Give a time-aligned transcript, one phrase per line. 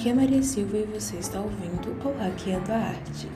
[0.00, 3.28] Aqui é Maria Silva e você está ouvindo o Hackeando a Arte.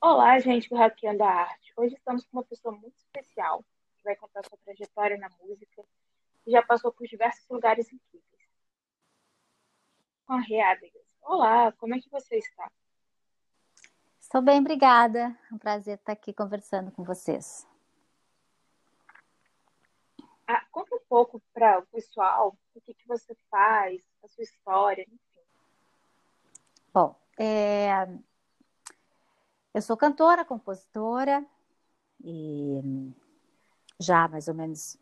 [0.00, 1.72] Olá, gente do Hackeando a Arte.
[1.76, 3.64] Hoje estamos com uma pessoa muito especial
[3.96, 5.84] que vai contar sua trajetória na música
[6.44, 8.50] e já passou por diversos lugares incríveis.
[10.26, 11.06] Com a Readegas.
[11.22, 12.68] Olá, como é que você está?
[14.18, 15.38] Estou bem, obrigada.
[15.48, 17.64] É um prazer estar aqui conversando com vocês.
[20.50, 25.02] Ah, conta um pouco para o pessoal o que, que você faz, a sua história,
[25.02, 25.18] enfim.
[26.92, 28.08] Bom, é...
[29.74, 31.44] eu sou cantora, compositora
[32.24, 32.80] e
[34.00, 34.96] já há mais ou menos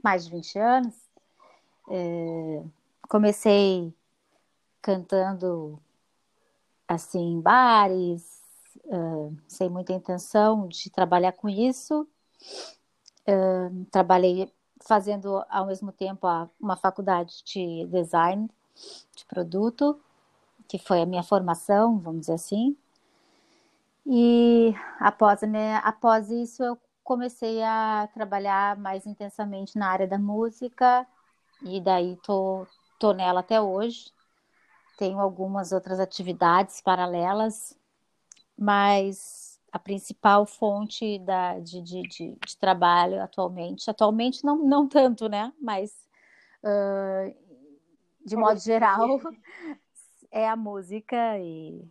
[0.00, 0.94] mais de 20 anos.
[1.90, 2.62] É...
[3.08, 3.92] Comecei
[4.80, 5.82] cantando
[6.86, 8.40] assim em bares,
[8.84, 12.08] uh, sem muita intenção de trabalhar com isso.
[13.26, 14.52] Uh, trabalhei
[14.86, 16.26] fazendo ao mesmo tempo
[16.60, 18.48] uma faculdade de design
[19.14, 20.00] de produto,
[20.68, 22.76] que foi a minha formação, vamos dizer assim.
[24.06, 31.06] E após, minha, após isso, eu comecei a trabalhar mais intensamente na área da música,
[31.62, 32.66] e daí tô,
[32.98, 34.12] tô nela até hoje.
[34.98, 37.76] Tenho algumas outras atividades paralelas,
[38.58, 43.90] mas a principal fonte da, de, de, de, de, trabalho atualmente.
[43.90, 45.50] Atualmente não, não tanto, né?
[45.58, 46.06] Mas
[46.62, 47.34] uh,
[48.24, 49.18] de modo geral
[50.30, 51.82] é a música e,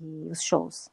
[0.00, 0.88] e os shows.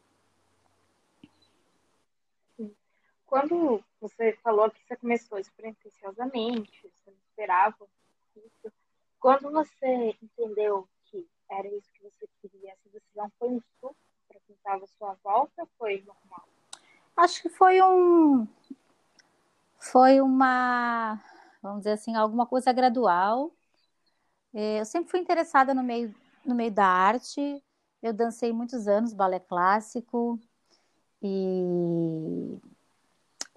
[3.27, 7.87] Quando você falou que você começou despretensiosamente, você não esperava
[8.35, 8.73] isso,
[9.19, 14.04] quando você entendeu que era isso que você queria, essa decisão foi um susto
[14.45, 16.47] quem estava à sua volta foi normal?
[17.17, 18.47] Acho que foi um.
[19.79, 21.19] Foi uma.
[21.61, 23.51] Vamos dizer assim, alguma coisa gradual.
[24.53, 26.13] É, eu sempre fui interessada no meio,
[26.45, 27.63] no meio da arte.
[28.01, 30.39] Eu dancei muitos anos balé clássico
[31.21, 32.59] e,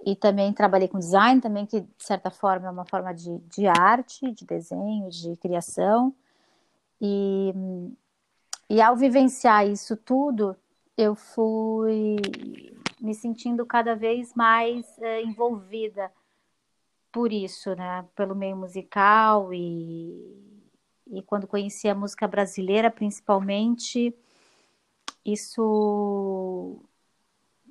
[0.06, 3.66] e também trabalhei com design, também que de certa forma é uma forma de, de
[3.66, 6.14] arte, de desenho, de criação.
[7.00, 7.52] E,
[8.70, 10.56] e ao vivenciar isso tudo,
[10.98, 12.16] eu fui
[13.00, 16.12] me sentindo cada vez mais é, envolvida
[17.12, 18.04] por isso, né?
[18.16, 20.66] Pelo meio musical e,
[21.06, 24.12] e quando conheci a música brasileira, principalmente,
[25.24, 26.82] isso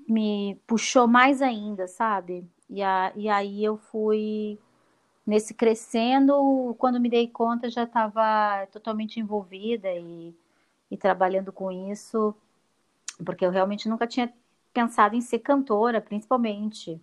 [0.07, 2.49] me puxou mais ainda, sabe?
[2.69, 4.57] E, a, e aí eu fui
[5.25, 10.33] nesse crescendo, quando me dei conta já estava totalmente envolvida e,
[10.89, 12.33] e trabalhando com isso
[13.23, 14.31] porque eu realmente nunca tinha
[14.73, 17.01] pensado em ser cantora, principalmente.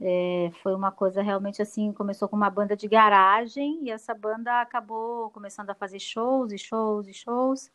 [0.00, 4.60] É, foi uma coisa realmente assim, começou com uma banda de garagem e essa banda
[4.62, 7.70] acabou começando a fazer shows e shows e shows.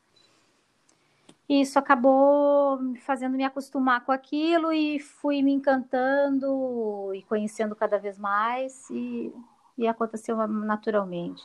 [1.48, 8.00] E isso acabou fazendo me acostumar com aquilo e fui me encantando e conhecendo cada
[8.00, 9.32] vez mais e,
[9.78, 11.44] e aconteceu naturalmente.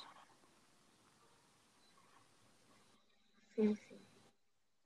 [3.55, 3.77] Sim,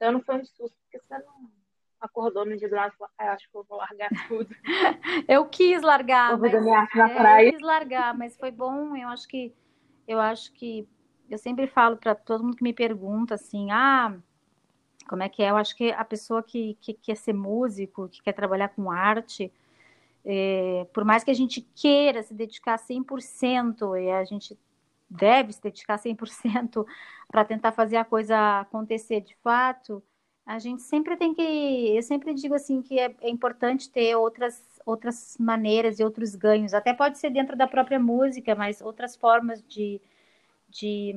[0.04, 1.50] Então não foi um susto, porque você não
[1.98, 4.54] acordou no dia do lado e acho que eu vou largar tudo.
[5.26, 6.36] eu quis largar.
[6.36, 7.48] Vou mas, é.
[7.48, 8.94] Eu quis largar, mas foi bom.
[8.94, 9.54] Eu acho que
[10.06, 10.86] eu acho que
[11.30, 14.14] eu sempre falo para todo mundo que me pergunta assim, ah,
[15.08, 15.50] como é que é?
[15.50, 19.50] Eu acho que a pessoa que, que quer ser músico, que quer trabalhar com arte,
[20.22, 24.58] é, por mais que a gente queira se dedicar 100%, e a gente
[25.14, 26.86] deve se dedicar 100%
[27.28, 30.02] para tentar fazer a coisa acontecer de fato,
[30.46, 31.42] a gente sempre tem que.
[31.42, 36.74] Eu sempre digo assim que é, é, importante ter outras, outras maneiras e outros ganhos.
[36.74, 40.00] Até pode ser dentro da própria música, mas outras formas de,
[40.68, 41.14] de,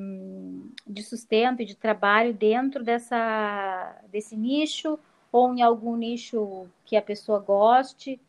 [0.85, 4.97] de sustento e de trabalho dentro dessa, desse nicho
[5.31, 8.19] ou em algum nicho que a pessoa goste,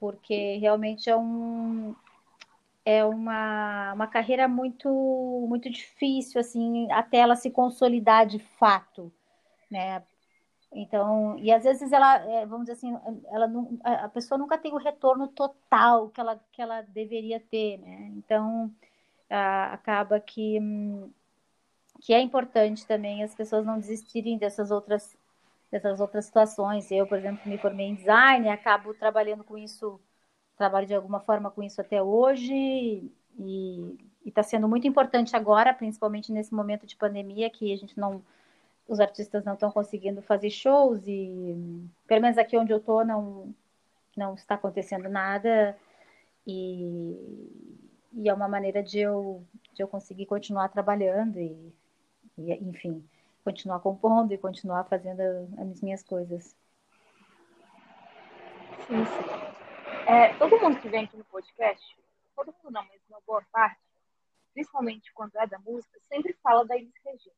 [0.00, 1.94] porque realmente é um,
[2.84, 4.88] é uma, uma carreira muito
[5.48, 9.12] muito difícil assim até ela se consolidar de fato
[9.70, 10.02] né?
[10.74, 12.96] Então e às vezes ela é, vamos dizer assim
[13.30, 17.78] ela não, a pessoa nunca tem o retorno total que ela que ela deveria ter
[17.78, 18.12] né?
[18.16, 18.72] Então
[19.30, 20.58] a, acaba que
[22.00, 25.16] que é importante também as pessoas não desistirem dessas outras
[25.70, 26.90] dessas outras situações.
[26.90, 30.00] Eu por exemplo me formei em design acabo trabalhando com isso
[30.62, 36.30] trabalho de alguma forma com isso até hoje e está sendo muito importante agora, principalmente
[36.30, 38.22] nesse momento de pandemia que a gente não,
[38.86, 41.56] os artistas não estão conseguindo fazer shows e
[42.06, 43.52] pelo menos aqui onde eu estou não
[44.16, 45.76] não está acontecendo nada
[46.46, 47.16] e,
[48.12, 49.42] e é uma maneira de eu
[49.74, 51.74] de eu conseguir continuar trabalhando e,
[52.38, 53.02] e, enfim,
[53.42, 55.22] continuar compondo e continuar fazendo
[55.58, 56.54] as minhas coisas.
[58.86, 59.51] Sim, sim.
[60.12, 61.96] É, todo mundo que vem aqui no podcast,
[62.36, 63.80] todo mundo não, mas uma boa parte,
[64.52, 67.34] principalmente quando é da música, sempre fala da Elis Regina.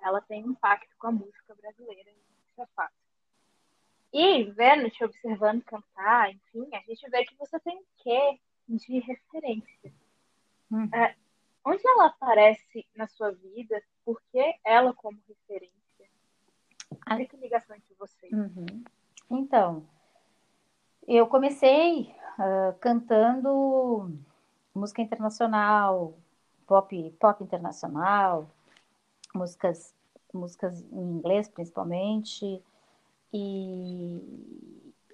[0.00, 2.94] Ela tem um impacto com a música brasileira, isso é fato.
[4.12, 8.38] E vendo, te observando cantar, enfim, a gente vê que você tem quê
[8.68, 9.92] de referência.
[10.70, 10.88] Hum.
[10.94, 11.16] É,
[11.64, 13.82] onde ela aparece na sua vida?
[14.04, 15.74] Por que ela como referência?
[17.10, 18.32] Olha que ligação entre vocês.
[18.32, 18.84] Uhum.
[19.28, 19.84] Então,
[21.06, 24.12] eu comecei uh, cantando
[24.74, 26.14] música internacional,
[26.66, 28.48] pop, pop internacional,
[29.34, 29.94] músicas,
[30.32, 32.62] músicas em inglês principalmente.
[33.32, 34.20] E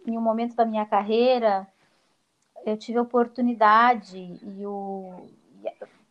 [0.06, 1.66] em um momento da minha carreira,
[2.64, 5.28] eu tive a oportunidade e o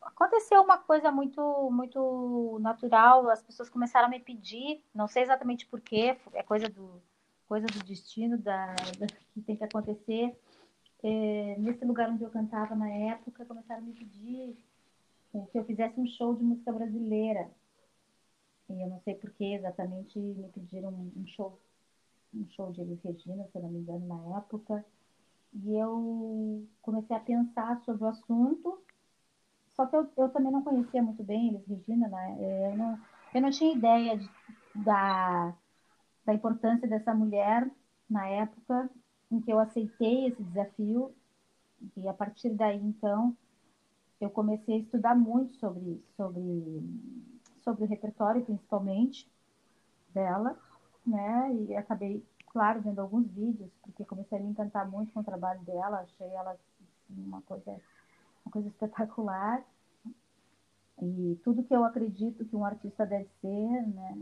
[0.01, 5.65] aconteceu uma coisa muito muito natural as pessoas começaram a me pedir não sei exatamente
[5.65, 7.01] porquê é coisa do
[7.51, 8.67] coisa do destino da,
[8.97, 10.39] da que tem que acontecer.
[11.03, 14.55] É, nesse lugar onde eu cantava na época começaram a me pedir
[15.35, 17.51] é, que eu fizesse um show de música brasileira.
[18.69, 21.59] E eu não sei porquê exatamente me pediram um show
[22.33, 24.85] um show de Elis Regina se eu não me engano na época.
[25.53, 28.81] E eu comecei a pensar sobre o assunto,
[29.75, 32.37] só que eu, eu também não conhecia muito bem eles, Regina, né?
[32.39, 32.99] É, eu não,
[33.33, 34.29] eu não tinha ideia de,
[34.73, 35.53] da,
[36.25, 37.69] da importância dessa mulher
[38.09, 38.89] na época
[39.31, 41.13] em que eu aceitei esse desafio.
[41.97, 43.35] E a partir daí, então,
[44.19, 46.83] eu comecei a estudar muito sobre, sobre,
[47.63, 49.27] sobre o repertório, principalmente,
[50.13, 50.57] dela,
[51.05, 51.53] né?
[51.53, 55.61] E acabei claro, vendo alguns vídeos, porque comecei a me encantar muito com o trabalho
[55.61, 57.71] dela, achei ela assim, uma coisa,
[58.45, 59.63] uma coisa espetacular.
[61.01, 64.17] E tudo que eu acredito que um artista deve ser, né?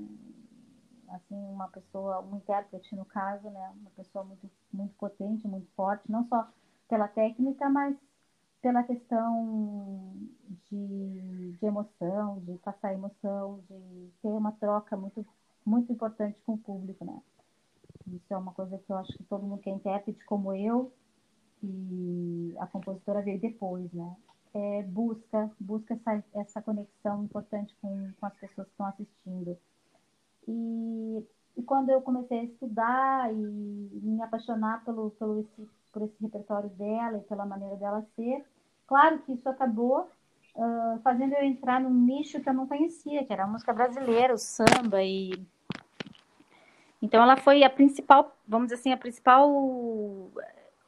[1.11, 3.73] Assim, uma pessoa, um intérprete no caso, né?
[3.81, 6.47] Uma pessoa muito, muito potente, muito forte, não só
[6.87, 7.95] pela técnica, mas
[8.61, 10.13] pela questão
[10.69, 15.25] de, de emoção, de passar emoção, de ter uma troca muito,
[15.65, 17.21] muito importante com o público, né?
[18.07, 20.91] Isso é uma coisa que eu acho que todo mundo que é intérprete, como eu,
[21.63, 24.15] e a compositora veio depois, né?
[24.53, 29.57] É, busca, busca essa, essa conexão importante com, com as pessoas que estão assistindo.
[30.47, 31.23] E,
[31.57, 36.69] e quando eu comecei a estudar e me apaixonar pelo, pelo esse, por esse repertório
[36.69, 38.45] dela e pela maneira dela ser,
[38.87, 40.09] claro que isso acabou
[40.55, 44.33] uh, fazendo eu entrar num nicho que eu não conhecia, que era a música brasileira,
[44.33, 45.31] o samba e
[47.01, 50.31] então ela foi a principal, vamos dizer assim, a principal.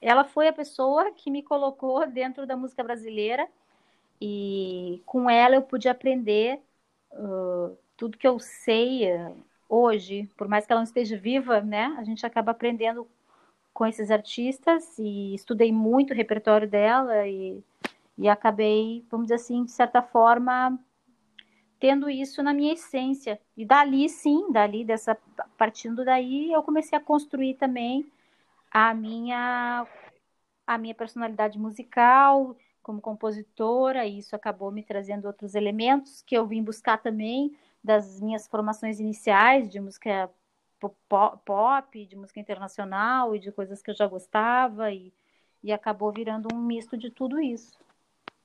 [0.01, 3.47] Ela foi a pessoa que me colocou dentro da música brasileira
[4.19, 6.61] e com ela eu pude aprender
[7.13, 9.37] uh, tudo que eu sei uh,
[9.69, 11.95] hoje, por mais que ela não esteja viva, né?
[11.99, 13.07] A gente acaba aprendendo
[13.71, 17.63] com esses artistas e estudei muito o repertório dela e,
[18.17, 20.79] e acabei, vamos dizer assim, de certa forma,
[21.79, 23.39] tendo isso na minha essência.
[23.55, 25.15] E dali, sim, dali, dessa
[25.55, 28.03] partindo daí, eu comecei a construir também
[28.71, 29.85] a minha
[30.65, 36.47] a minha personalidade musical como compositora, e isso acabou me trazendo outros elementos que eu
[36.47, 40.29] vim buscar também das minhas formações iniciais de música
[41.45, 45.13] pop, de música internacional e de coisas que eu já gostava e,
[45.63, 47.79] e acabou virando um misto de tudo isso.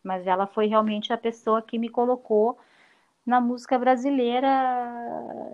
[0.03, 2.59] Mas ela foi realmente a pessoa que me colocou
[3.25, 4.49] na música brasileira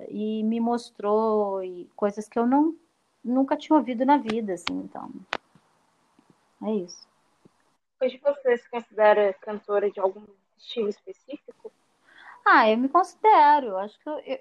[0.08, 2.76] e me mostrou e coisas que eu não
[3.24, 5.10] nunca tinha ouvido na vida, assim, então.
[6.64, 7.08] É isso.
[8.00, 10.24] Hoje você se considera cantora de algum
[10.58, 11.72] estilo específico?
[12.44, 13.76] Ah, eu me considero.
[13.78, 14.38] Acho que eu, eu,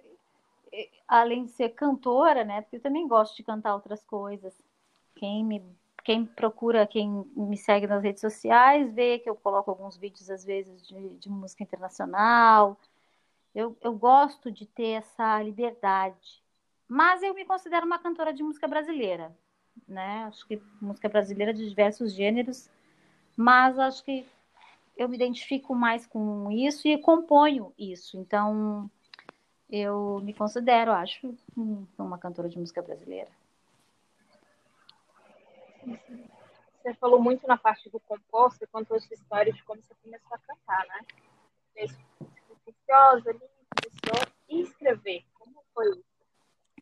[0.72, 2.62] eu, além de ser cantora, né?
[2.62, 4.56] Porque eu também gosto de cantar outras coisas.
[5.16, 5.64] Quem me
[6.04, 10.44] quem procura, quem me segue nas redes sociais, vê que eu coloco alguns vídeos, às
[10.44, 12.76] vezes, de, de música internacional,
[13.54, 16.44] eu, eu gosto de ter essa liberdade.
[16.88, 19.36] Mas eu me considero uma cantora de música brasileira,
[19.88, 20.26] né?
[20.26, 22.70] Acho que música brasileira de diversos gêneros,
[23.38, 24.26] mas acho que
[24.98, 28.18] eu me identifico mais com isso e componho isso.
[28.18, 28.90] Então,
[29.70, 31.36] eu me considero, acho,
[31.98, 33.30] uma cantora de música brasileira.
[36.82, 40.34] Você falou muito na parte do compor, você contou essa história de como você começou
[40.34, 41.06] a cantar, né?
[42.92, 45.24] silenciosa ali, começou a escrever.
[45.34, 46.04] Como foi isso?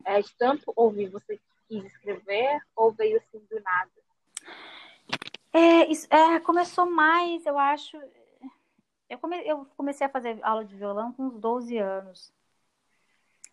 [0.06, 3.92] É, de tanto ouvir, você quis escrever ou veio assim do nada?
[5.54, 7.98] É, isso, é, começou mais, eu acho.
[9.10, 12.32] Eu, come, eu comecei a fazer aula de violão com uns 12 anos.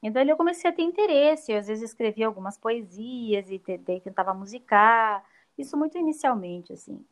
[0.02, 1.50] E daí eu comecei a ter interesse.
[1.50, 5.25] Eu, às vezes escrevia algumas poesias e tentava musicar.
[5.57, 7.05] Isso muito inicialmente, assim.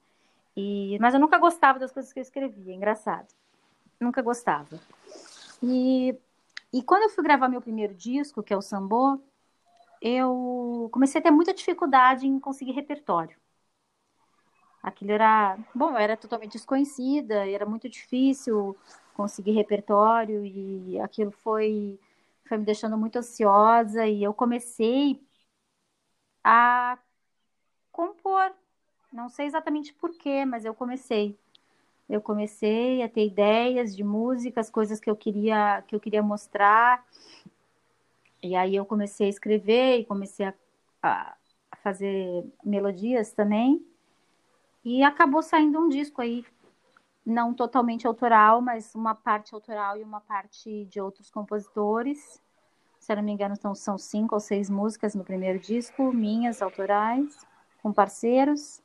[0.56, 3.28] E, mas eu nunca gostava das coisas que eu escrevia, engraçado.
[3.98, 4.78] Nunca gostava.
[5.62, 6.14] E,
[6.72, 9.18] e quando eu fui gravar meu primeiro disco, que é o Sambô,
[10.00, 13.36] eu comecei a ter muita dificuldade em conseguir repertório.
[14.84, 18.76] Aquilo era, bom, era totalmente desconhecida, era muito difícil
[19.14, 21.98] conseguir repertório e aquilo foi
[22.46, 25.18] foi me deixando muito ansiosa e eu comecei
[26.42, 26.98] a
[27.92, 28.52] compor.
[29.12, 31.38] Não sei exatamente porquê, mas eu comecei.
[32.08, 37.04] Eu comecei a ter ideias de músicas, coisas que eu queria que eu queria mostrar.
[38.42, 40.54] E aí eu comecei a escrever e comecei a,
[41.02, 43.84] a fazer melodias também.
[44.84, 46.44] E acabou saindo um disco aí,
[47.24, 52.38] não totalmente autoral, mas uma parte autoral e uma parte de outros compositores.
[52.98, 56.60] Se eu não me engano, então, são cinco ou seis músicas no primeiro disco, minhas
[56.60, 57.46] autorais,
[57.82, 58.82] com parceiros.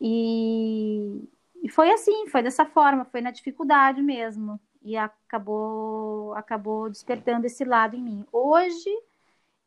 [0.00, 1.28] E,
[1.62, 4.58] e foi assim, foi dessa forma, foi na dificuldade mesmo.
[4.82, 8.26] E acabou, acabou despertando esse lado em mim.
[8.32, 8.90] Hoje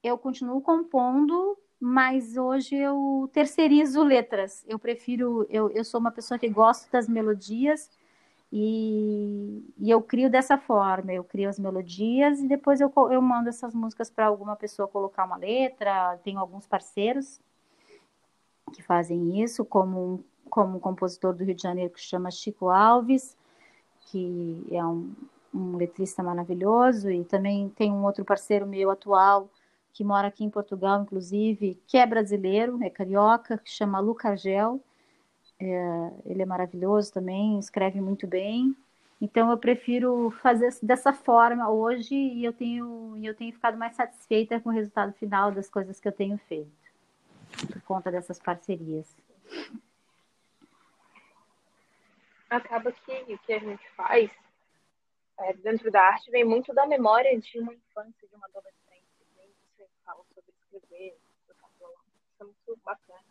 [0.03, 4.65] eu continuo compondo mas hoje eu terceirizo letras.
[4.67, 7.89] Eu prefiro, eu, eu sou uma pessoa que gosto das melodias
[8.51, 11.13] e, e eu crio dessa forma.
[11.13, 15.25] Eu crio as melodias e depois eu, eu mando essas músicas para alguma pessoa colocar
[15.25, 16.17] uma letra.
[16.23, 17.39] Tenho alguns parceiros
[18.73, 22.69] que fazem isso, como um, como um compositor do Rio de Janeiro que chama Chico
[22.69, 23.37] Alves,
[24.07, 25.13] que é um,
[25.53, 29.49] um letrista maravilhoso, e também tem um outro parceiro meu atual
[29.95, 34.83] que mora aqui em Portugal, inclusive, que é brasileiro, é carioca, que chama Luca Gel.
[35.57, 38.75] É, ele é maravilhoso também, escreve muito bem.
[39.21, 44.59] Então eu prefiro fazer dessa forma hoje e eu tenho, eu tenho ficado mais satisfeita
[44.59, 46.69] com o resultado final das coisas que eu tenho feito,
[47.71, 49.15] por conta dessas parcerias.
[52.49, 54.29] Acaba que o que a gente faz
[55.39, 58.85] é, dentro da arte vem muito da memória de uma infância, de uma adolescência
[60.05, 61.97] fala sobre escrever, tocar violão.
[62.35, 63.23] Isso é muito bacana.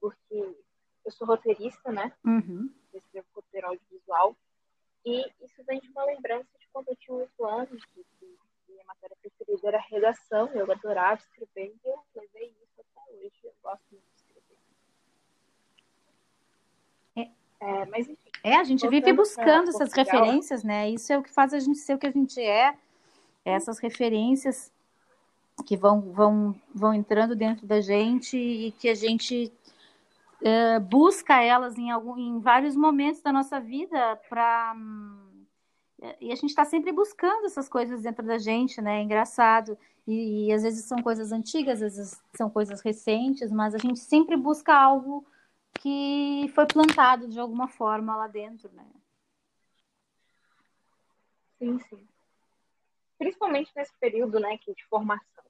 [0.00, 0.56] Porque
[1.04, 2.12] eu sou roteirista, né?
[2.24, 2.72] Uhum.
[2.92, 4.36] Eu escrevo roteiro audiovisual.
[5.06, 8.84] E isso vem de uma lembrança de quando eu tinha oito anos, que, que minha
[8.84, 13.40] matéria preferida era redação, eu adorava escrever, e eu levei isso até hoje.
[13.44, 14.58] Eu gosto muito de escrever.
[17.16, 17.30] É,
[17.60, 18.30] é mas enfim.
[18.42, 20.90] É, a gente vive buscando essas referências, né?
[20.90, 22.76] Isso é o que faz a gente ser o que a gente é.
[23.44, 24.70] Essas referências
[25.68, 29.52] que vão, vão, vão entrando dentro da gente e que a gente
[30.40, 34.74] é, busca elas em, algum, em vários momentos da nossa vida para
[36.20, 39.00] e a gente está sempre buscando essas coisas dentro da gente, né?
[39.00, 39.76] É engraçado.
[40.06, 43.98] E, e, às vezes são coisas antigas, às vezes são coisas recentes, mas a gente
[43.98, 45.26] sempre busca algo
[45.74, 48.86] que foi plantado de alguma forma lá dentro, né?
[51.58, 52.08] Sim, sim.
[53.18, 55.47] Principalmente nesse período, né, que de formação.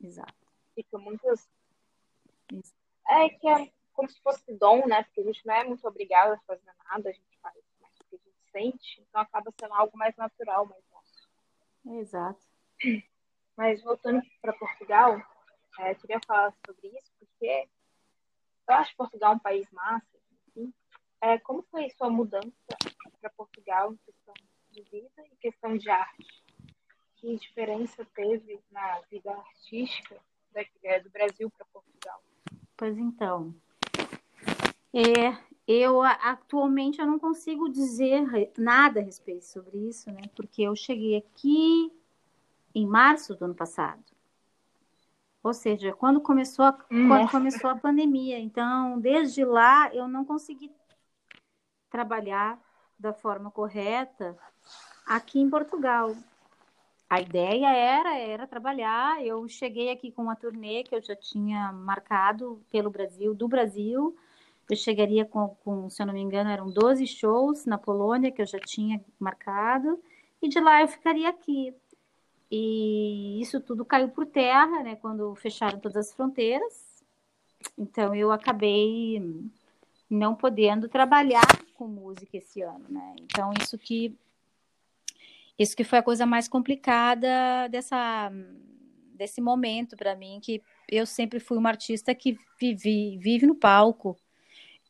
[0.00, 0.34] Exato.
[0.74, 1.48] Fica muitas.
[3.08, 5.02] É que é como se fosse dom, né?
[5.02, 8.04] Porque a gente não é muito obrigado a fazer nada, a gente faz mais o
[8.04, 11.98] que a gente sente, então acaba sendo algo mais natural, mais nosso.
[12.00, 12.46] Exato.
[13.56, 15.20] Mas voltando para Portugal,
[15.80, 17.68] é, eu queria falar sobre isso, porque
[18.68, 20.06] eu acho Portugal um país massa,
[20.46, 20.72] enfim.
[21.20, 22.52] É, como foi sua mudança
[23.20, 24.34] para Portugal em questão
[24.70, 26.44] de vida e questão de arte?
[27.20, 30.16] Que diferença teve na vida artística
[30.82, 32.22] é, do Brasil para Portugal?
[32.76, 33.54] Pois então,
[34.94, 38.24] é, eu atualmente eu não consigo dizer
[38.56, 40.22] nada a respeito sobre isso, né?
[40.34, 41.92] Porque eu cheguei aqui
[42.74, 44.02] em março do ano passado.
[45.42, 48.38] Ou seja, quando começou a, quando começou a pandemia.
[48.38, 50.72] Então, desde lá eu não consegui
[51.90, 52.60] trabalhar
[52.98, 54.36] da forma correta
[55.06, 56.14] aqui em Portugal
[57.08, 59.24] a ideia era era trabalhar.
[59.24, 64.16] Eu cheguei aqui com uma turnê que eu já tinha marcado pelo Brasil, do Brasil.
[64.68, 68.42] Eu chegaria com, com, se eu não me engano, eram 12 shows na Polônia que
[68.42, 69.98] eu já tinha marcado,
[70.42, 71.74] e de lá eu ficaria aqui.
[72.50, 77.02] E isso tudo caiu por terra, né, quando fecharam todas as fronteiras.
[77.76, 79.22] Então eu acabei
[80.08, 83.16] não podendo trabalhar com música esse ano, né?
[83.20, 84.16] Então isso que
[85.58, 88.30] isso que foi a coisa mais complicada dessa,
[89.14, 94.16] desse momento para mim, que eu sempre fui uma artista que vive, vive no palco.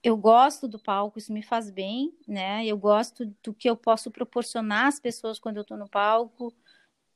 [0.02, 2.64] eu gosto do palco, isso me faz bem, né?
[2.66, 6.54] Eu gosto do que eu posso proporcionar às pessoas quando eu estou no palco,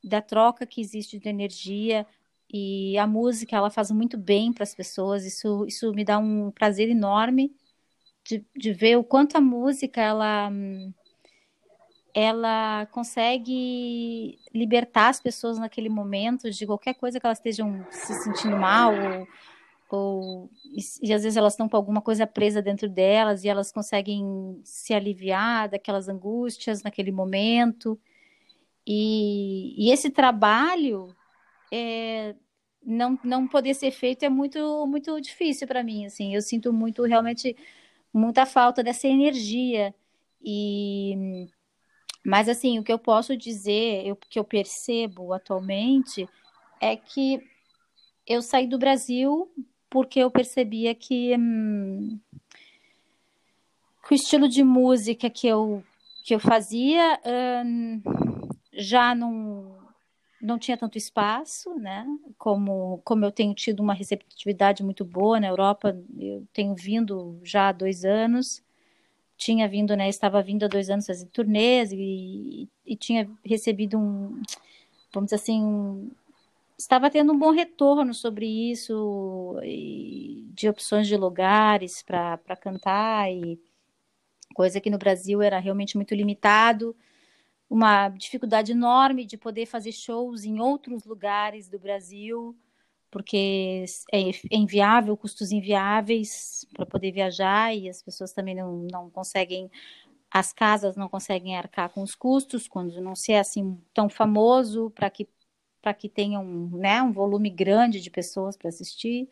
[0.02, 2.06] da troca que existe de energia
[2.52, 5.24] e a música ela faz muito bem para as pessoas.
[5.24, 7.54] Isso, isso me dá um prazer enorme
[8.24, 10.50] de, de ver o quanto a música ela
[12.14, 18.56] ela consegue libertar as pessoas naquele momento de qualquer coisa que elas estejam se sentindo
[18.56, 19.26] mal ou
[19.94, 20.50] ou
[21.02, 24.94] e, às vezes elas estão com alguma coisa presa dentro delas e elas conseguem se
[24.94, 28.00] aliviar daquelas angústias naquele momento.
[28.86, 31.14] E, e esse trabalho
[31.70, 32.34] é,
[32.84, 37.04] não, não poder ser feito é muito muito difícil para mim assim eu sinto muito
[37.04, 37.56] realmente
[38.12, 39.94] muita falta dessa energia
[40.44, 41.46] e
[42.24, 46.28] mas assim o que eu posso dizer o que eu percebo atualmente
[46.80, 47.40] é que
[48.26, 49.50] eu saí do Brasil
[49.92, 52.18] porque eu percebia que, hum,
[54.06, 55.84] que o estilo de música que eu,
[56.24, 57.20] que eu fazia
[57.64, 58.00] hum,
[58.72, 59.76] já não,
[60.40, 62.06] não tinha tanto espaço, né?
[62.38, 67.68] Como, como eu tenho tido uma receptividade muito boa na Europa, eu tenho vindo já
[67.68, 68.62] há dois anos,
[69.44, 70.08] tinha vindo, né?
[70.08, 74.40] Estava vindo há dois anos fazer turnês e, e tinha recebido um,
[75.12, 76.10] vamos dizer assim, um,
[76.78, 79.56] estava tendo um bom retorno sobre isso,
[80.54, 83.60] de opções de lugares para cantar, e
[84.54, 86.94] coisa que no Brasil era realmente muito limitado,
[87.68, 92.56] uma dificuldade enorme de poder fazer shows em outros lugares do Brasil,
[93.12, 99.10] porque é, é inviável, custos inviáveis para poder viajar, e as pessoas também não, não
[99.10, 99.70] conseguem
[100.34, 104.90] as casas não conseguem arcar com os custos quando não se é assim tão famoso
[104.94, 105.28] para que
[105.82, 109.28] para que tenha um, né, um volume grande de pessoas para assistir.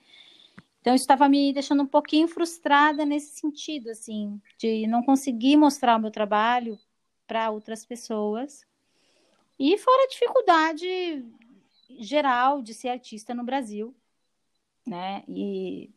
[0.80, 5.97] Então, isso estava me deixando um pouquinho frustrada nesse sentido, assim, de não conseguir mostrar
[5.97, 6.76] o meu trabalho
[7.25, 8.66] para outras pessoas.
[9.58, 11.25] E fora a dificuldade
[12.00, 13.94] geral de ser artista no Brasil,
[14.86, 15.24] né?
[15.28, 15.90] E,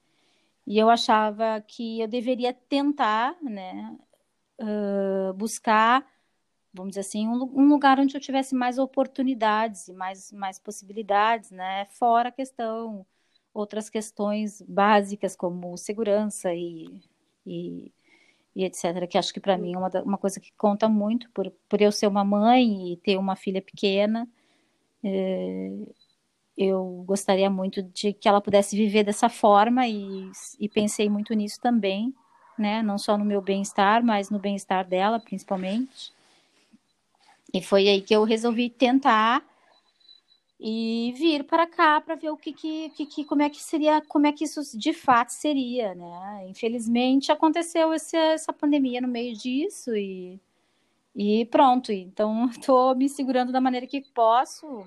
[0.67, 3.97] e eu achava que eu deveria tentar, né,
[4.61, 6.05] uh, buscar
[6.73, 11.51] vamos dizer assim, um, um, lugar onde eu tivesse mais oportunidades e mais, mais possibilidades,
[11.51, 11.85] né?
[11.91, 13.05] Fora a questão,
[13.53, 17.01] outras questões básicas como segurança e,
[17.45, 17.93] e,
[18.55, 21.51] e etc., que acho que para mim é uma, uma coisa que conta muito, por,
[21.69, 24.27] por eu ser uma mãe e ter uma filha pequena,
[26.57, 31.59] eu gostaria muito de que ela pudesse viver dessa forma e, e pensei muito nisso
[31.59, 32.13] também,
[32.57, 32.81] né?
[32.83, 36.13] Não só no meu bem-estar, mas no bem-estar dela, principalmente.
[37.53, 39.43] E foi aí que eu resolvi tentar
[40.59, 44.27] e vir para cá para ver o que, que, que, como é que seria, como
[44.27, 46.47] é que isso de fato seria, né?
[46.47, 50.39] Infelizmente aconteceu essa, essa pandemia no meio disso e,
[51.15, 51.91] e pronto.
[51.91, 54.85] Então estou me segurando da maneira que posso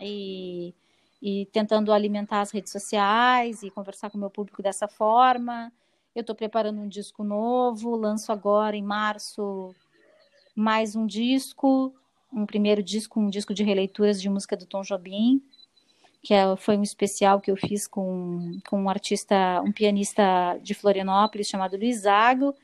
[0.00, 0.74] e,
[1.20, 5.72] e tentando alimentar as redes sociais e conversar com o meu público dessa forma.
[6.14, 9.74] Eu estou preparando um disco novo, lanço agora em março
[10.54, 11.94] mais um disco
[12.32, 15.42] um primeiro disco, um disco de releituras de música do Tom Jobim,
[16.22, 20.72] que é, foi um especial que eu fiz com, com um artista, um pianista de
[20.72, 22.54] Florianópolis chamado Luiz Zago.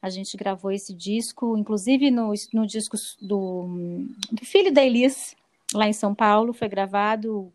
[0.00, 5.34] A gente gravou esse disco, inclusive no, no disco do, do filho da Elis,
[5.74, 7.52] lá em São Paulo, foi gravado.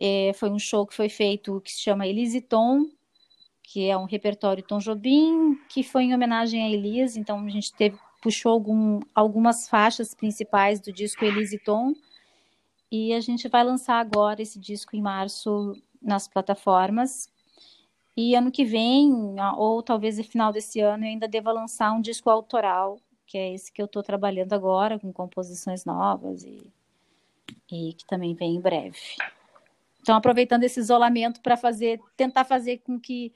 [0.00, 2.86] É, foi um show que foi feito que se chama Elise Tom,
[3.62, 7.72] que é um repertório Tom Jobim, que foi em homenagem a Elis, então a gente
[7.74, 11.94] teve puxou algum, algumas faixas principais do disco Elise Tom,
[12.90, 17.28] e a gente vai lançar agora esse disco em março nas plataformas.
[18.20, 22.00] E ano que vem, ou talvez no final desse ano, eu ainda deva lançar um
[22.00, 26.68] disco autoral, que é esse que eu estou trabalhando agora, com composições novas e,
[27.70, 28.98] e que também vem em breve.
[30.00, 33.32] Então, aproveitando esse isolamento para fazer, tentar fazer com que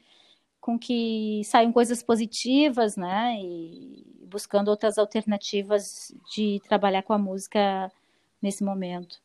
[0.61, 3.37] com que saiam coisas positivas, né?
[3.41, 7.89] E buscando outras alternativas de trabalhar com a música
[8.41, 9.23] nesse momento.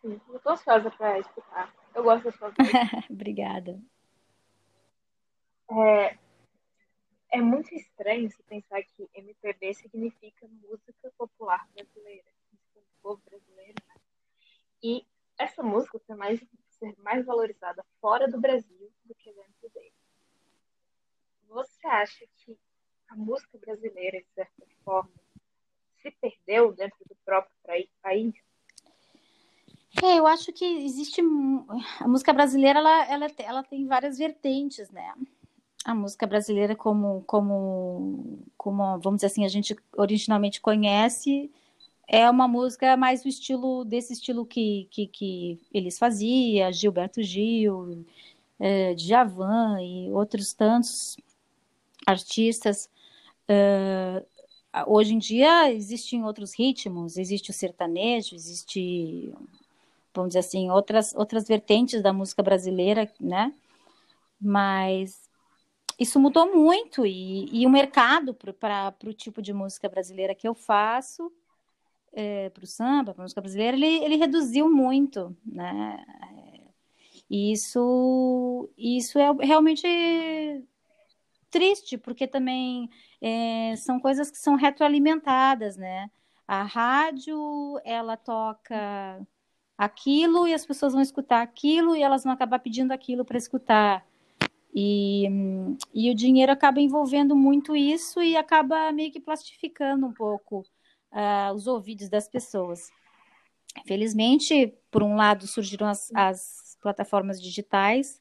[0.00, 1.83] Sim, ansiosa para escutar.
[1.94, 2.68] Eu gosto da sua voz.
[3.08, 3.80] Obrigada.
[5.70, 6.18] É,
[7.30, 13.74] é muito estranho se pensar que MPB significa música popular brasileira, música do povo brasileiro,
[13.88, 13.94] né?
[14.82, 15.06] E
[15.38, 16.40] essa música foi mais
[16.78, 19.92] ser mais valorizada fora do Brasil do que dentro dele.
[21.48, 22.58] Você acha que
[23.08, 25.12] a música brasileira, de certa forma,
[25.96, 27.56] se perdeu dentro do próprio
[28.02, 28.34] país?
[30.02, 31.20] É, eu acho que existe
[32.00, 35.12] a música brasileira, ela, ela, ela tem várias vertentes, né?
[35.84, 41.50] A música brasileira, como, como, como, vamos dizer assim, a gente originalmente conhece,
[42.08, 48.04] é uma música mais do estilo, desse estilo que, que, que eles faziam, Gilberto Gil,
[48.58, 51.16] é, Djavan e outros tantos
[52.06, 52.88] artistas.
[53.48, 54.24] Uh,
[54.86, 59.32] hoje em dia existem outros ritmos, existe o sertanejo, existe,
[60.14, 63.52] vamos dizer assim, outras, outras vertentes da música brasileira, né?
[64.40, 65.28] Mas
[65.98, 70.54] isso mudou muito e, e o mercado para o tipo de música brasileira que eu
[70.54, 71.32] faço,
[72.12, 76.04] é, para o samba, para a música brasileira, ele, ele reduziu muito, né?
[77.28, 79.86] E isso, isso é realmente
[81.50, 86.10] triste, porque também é, são coisas que são retroalimentadas, né?
[86.46, 87.38] A rádio,
[87.84, 89.26] ela toca
[89.76, 94.06] aquilo e as pessoas vão escutar aquilo e elas vão acabar pedindo aquilo para escutar.
[94.74, 95.28] E,
[95.94, 100.64] e o dinheiro acaba envolvendo muito isso e acaba meio que plastificando um pouco
[101.12, 102.90] uh, os ouvidos das pessoas.
[103.86, 108.20] Felizmente, por um lado, surgiram as, as plataformas digitais,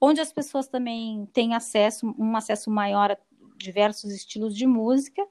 [0.00, 3.18] onde as pessoas também têm acesso, um acesso maior a
[3.56, 5.26] diversos estilos de música.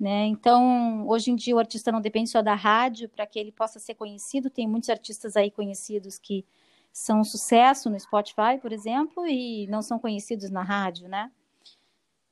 [0.00, 0.24] Né?
[0.28, 3.78] Então, hoje em dia, o artista não depende só da rádio para que ele possa
[3.78, 4.48] ser conhecido.
[4.48, 6.46] Tem muitos artistas aí conhecidos que
[6.90, 11.30] são sucesso no Spotify, por exemplo, e não são conhecidos na rádio, né?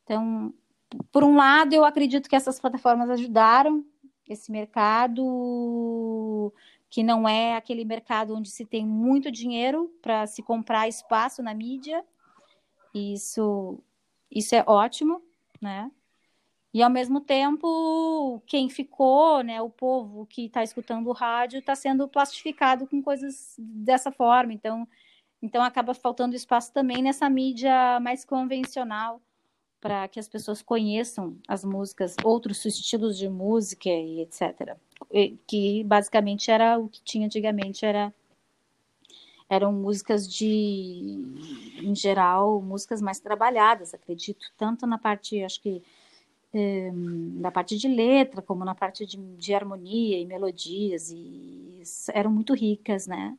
[0.03, 0.55] Então,
[1.13, 3.85] por um lado, eu acredito que essas plataformas ajudaram
[4.27, 6.51] esse mercado
[6.89, 11.53] que não é aquele mercado onde se tem muito dinheiro para se comprar espaço na
[11.53, 12.03] mídia.
[12.95, 13.79] Isso,
[14.31, 15.21] isso é ótimo,
[15.61, 15.91] né?
[16.73, 21.75] E ao mesmo tempo, quem ficou, né, o povo que está escutando o rádio, está
[21.75, 24.53] sendo plastificado com coisas dessa forma.
[24.53, 24.87] Então,
[25.41, 29.21] então acaba faltando espaço também nessa mídia mais convencional
[29.81, 34.77] para que as pessoas conheçam as músicas, outros estilos de música e etc.
[35.47, 38.13] Que basicamente era o que tinha antigamente, era
[39.49, 41.25] eram músicas de,
[41.83, 45.83] em geral, músicas mais trabalhadas, acredito, tanto na parte, acho que,
[46.53, 51.83] na parte de letra, como na parte de, de harmonia e melodias, e
[52.15, 53.37] eram muito ricas, né?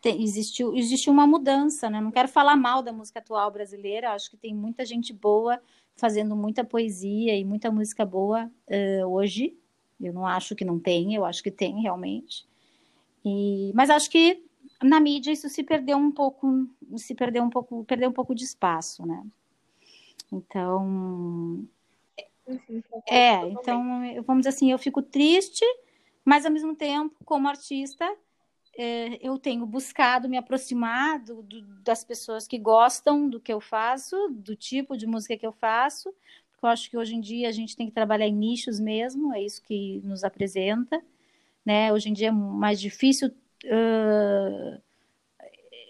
[0.00, 2.00] tem, existiu, existiu uma mudança, né?
[2.00, 5.60] Não quero falar mal da música atual brasileira, acho que tem muita gente boa
[5.96, 9.56] fazendo muita poesia e muita música boa uh, hoje.
[10.00, 12.46] Eu não acho que não tem, eu acho que tem realmente.
[13.24, 14.44] E, mas acho que
[14.80, 18.44] na mídia isso se perdeu um pouco, se perdeu um pouco, perdeu um pouco de
[18.44, 19.26] espaço, né?
[20.30, 21.66] Então,
[23.06, 23.82] é, então
[24.24, 25.64] vamos dizer assim, eu fico triste,
[26.24, 28.04] mas ao mesmo tempo, como artista,
[28.76, 33.60] é, eu tenho buscado me aproximar do, do, das pessoas que gostam do que eu
[33.60, 36.14] faço, do tipo de música que eu faço,
[36.52, 39.34] porque eu acho que hoje em dia a gente tem que trabalhar em nichos mesmo,
[39.34, 41.02] é isso que nos apresenta.
[41.64, 41.92] Né?
[41.92, 44.82] Hoje em dia é mais difícil uh,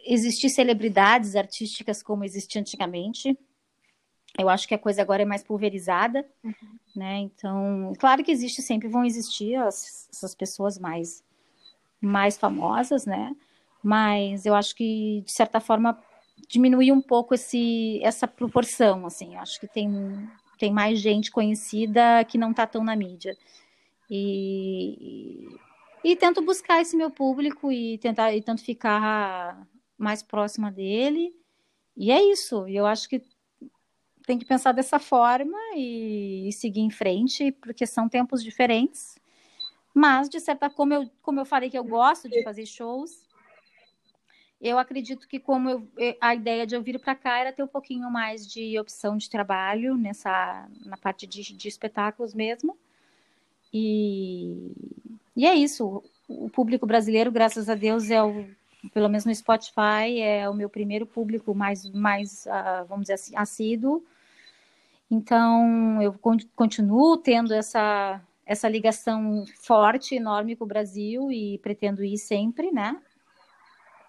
[0.05, 3.39] existir celebridades artísticas como existia antigamente.
[4.39, 6.53] Eu acho que a coisa agora é mais pulverizada, uhum.
[6.95, 7.19] né?
[7.19, 11.23] Então, claro que existe, sempre vão existir as, essas pessoas mais
[12.01, 13.35] mais famosas, né?
[13.83, 15.99] Mas eu acho que, de certa forma,
[16.49, 19.35] diminuiu um pouco esse, essa proporção, assim.
[19.35, 19.91] Eu acho que tem,
[20.59, 23.37] tem mais gente conhecida que não está tão na mídia.
[24.11, 25.49] E,
[26.05, 31.35] e, e, tento buscar esse meu público e tentar e tento ficar mais próxima dele.
[31.97, 32.67] E é isso.
[32.69, 33.23] Eu acho que
[34.29, 39.19] tem que pensar dessa forma e, e seguir em frente, porque são tempos diferentes.
[39.95, 43.27] Mas, de certa como eu, como eu falei que eu gosto de fazer shows,
[44.61, 45.89] eu acredito que como eu,
[46.21, 49.31] a ideia de eu vir para cá era ter um pouquinho mais de opção de
[49.31, 52.77] trabalho nessa na parte de, de espetáculos mesmo.
[53.73, 54.73] E,
[55.35, 56.05] e é isso.
[56.29, 58.47] O público brasileiro, graças a Deus, é o
[58.93, 63.35] pelo menos no Spotify é o meu primeiro público mais mais uh, vamos dizer assim
[63.35, 64.05] assíduo.
[65.11, 66.15] Então eu
[66.55, 72.99] continuo tendo essa essa ligação forte, enorme com o Brasil e pretendo ir sempre, né?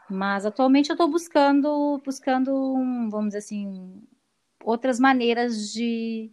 [0.10, 2.52] Mas atualmente eu estou buscando, buscando,
[3.12, 4.02] vamos dizer assim,
[4.64, 6.32] outras maneiras de,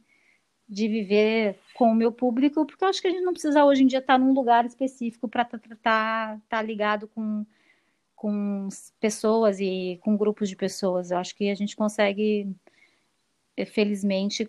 [0.68, 3.82] de viver com o meu público, porque eu acho que a gente não precisa hoje
[3.82, 7.44] em dia estar num lugar específico para estar tá, tá, tá ligado com,
[8.14, 8.68] com
[9.00, 11.10] pessoas e com grupos de pessoas.
[11.10, 12.54] Eu acho que a gente consegue,
[13.66, 14.48] felizmente,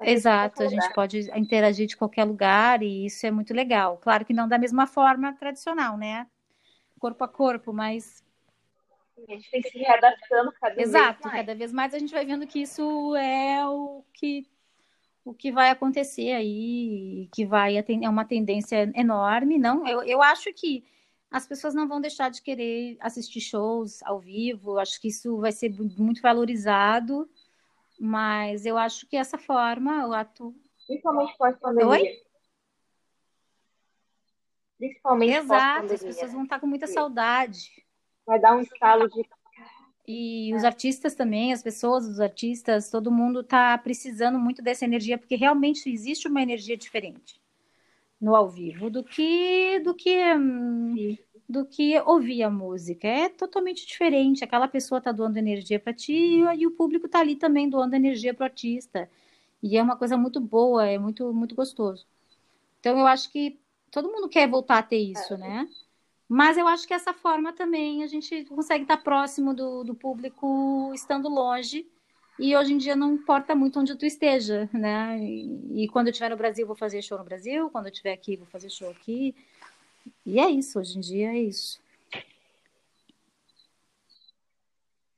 [0.00, 3.98] Exato, a gente pode interagir de qualquer lugar e isso é muito legal.
[3.98, 6.26] Claro que não da mesma forma tradicional, né?
[7.00, 8.22] corpo a corpo, mas
[9.16, 11.36] a gente tem que se readaptando cada Exato, vez mais.
[11.36, 14.46] cada vez mais a gente vai vendo que isso é o que
[15.24, 19.86] o que vai acontecer aí, que vai é uma tendência enorme, não?
[19.86, 20.84] Eu, eu acho que
[21.30, 25.52] as pessoas não vão deixar de querer assistir shows ao vivo, acho que isso vai
[25.52, 27.28] ser muito valorizado,
[28.02, 30.54] mas eu acho que essa forma, o ato.
[30.86, 31.88] Principalmente pós-pandemia.
[31.88, 32.22] Oi?
[34.78, 37.70] Principalmente Exato, as pessoas vão estar com muita saudade.
[38.24, 39.28] Vai dar um estalo de.
[40.08, 45.18] E os artistas também, as pessoas, os artistas, todo mundo está precisando muito dessa energia,
[45.18, 47.38] porque realmente existe uma energia diferente
[48.18, 51.16] no ao vivo do que do que hum,
[51.50, 53.08] do que ouvir a música.
[53.08, 54.44] É totalmente diferente.
[54.44, 58.32] Aquela pessoa está doando energia para ti e o público está ali também doando energia
[58.32, 59.10] para o artista.
[59.60, 62.06] E é uma coisa muito boa, é muito muito gostoso.
[62.78, 63.58] Então eu acho que
[63.90, 65.38] todo mundo quer voltar a ter isso, é.
[65.38, 65.68] né?
[66.28, 70.92] Mas eu acho que essa forma também a gente consegue estar próximo do, do público
[70.94, 71.84] estando longe.
[72.38, 75.18] E hoje em dia não importa muito onde tu esteja, né?
[75.20, 77.68] E, e, quando eu estiver no Brasil, vou fazer show no Brasil.
[77.70, 79.34] Quando eu estiver aqui, vou fazer show aqui.
[80.24, 81.80] E é isso, hoje em dia é isso.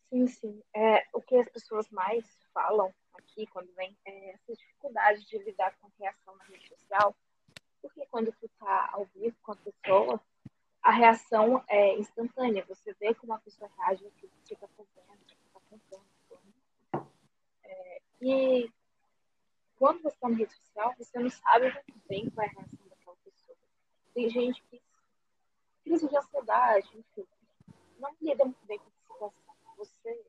[0.08, 0.62] Sim, sim.
[0.74, 5.74] É, o que as pessoas mais falam aqui quando vem é essa dificuldade de lidar
[5.78, 7.16] com a reação na rede social.
[7.80, 10.20] Porque quando tu tá ao vivo com a pessoa,
[10.82, 12.64] a reação é instantânea.
[12.66, 17.08] Você vê como a pessoa reage ao que você está fazendo, o que está contando.
[17.64, 18.70] É, e
[19.76, 21.72] quando você está na rede social, você não sabe
[22.08, 23.56] bem qual é a reação daquela pessoa.
[24.14, 24.62] Tem gente
[25.92, 27.26] crise de ansiedade, enfim,
[27.98, 29.74] não lida muito bem com essa situação.
[29.76, 30.24] Você,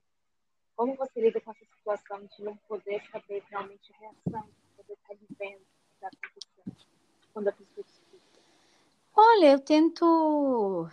[0.76, 4.94] como você lida com essa situação de não poder saber realmente a reação, de poder
[4.94, 6.88] estar vivendo o que está acontecendo
[7.34, 8.04] quando a pessoa te
[9.16, 10.90] Olha, eu tento.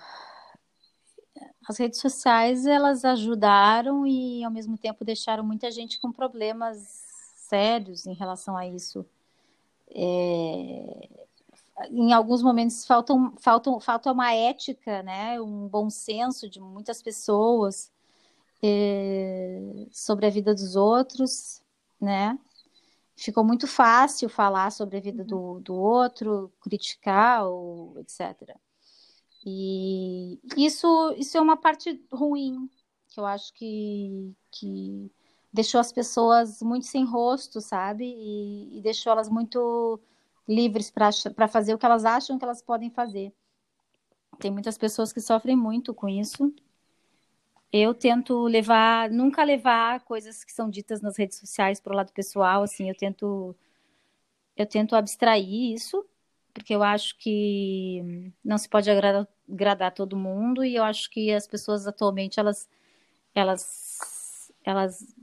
[1.67, 6.77] As redes sociais elas ajudaram e ao mesmo tempo deixaram muita gente com problemas
[7.37, 9.07] sérios em relação a isso.
[9.89, 11.29] É...
[11.91, 15.41] Em alguns momentos faltam, faltam, falta uma ética, né?
[15.41, 17.93] um bom senso de muitas pessoas
[18.63, 19.87] é...
[19.91, 21.63] sobre a vida dos outros,
[22.01, 22.39] né?
[23.21, 25.61] ficou muito fácil falar sobre a vida do, uhum.
[25.61, 28.57] do outro, criticar, ou etc.
[29.45, 32.69] E isso, isso é uma parte ruim,
[33.09, 35.11] que eu acho que, que
[35.53, 38.05] deixou as pessoas muito sem rosto, sabe?
[38.05, 40.01] E, e deixou elas muito
[40.51, 43.33] livres para fazer o que elas acham que elas podem fazer.
[44.39, 46.53] Tem muitas pessoas que sofrem muito com isso
[47.73, 52.13] eu tento levar, nunca levar coisas que são ditas nas redes sociais para o lado
[52.13, 53.57] pessoal, assim, eu tento
[54.57, 56.05] eu tento abstrair isso,
[56.53, 61.33] porque eu acho que não se pode agradar, agradar todo mundo e eu acho que
[61.33, 62.69] as pessoas atualmente elas
[63.35, 65.15] elas elas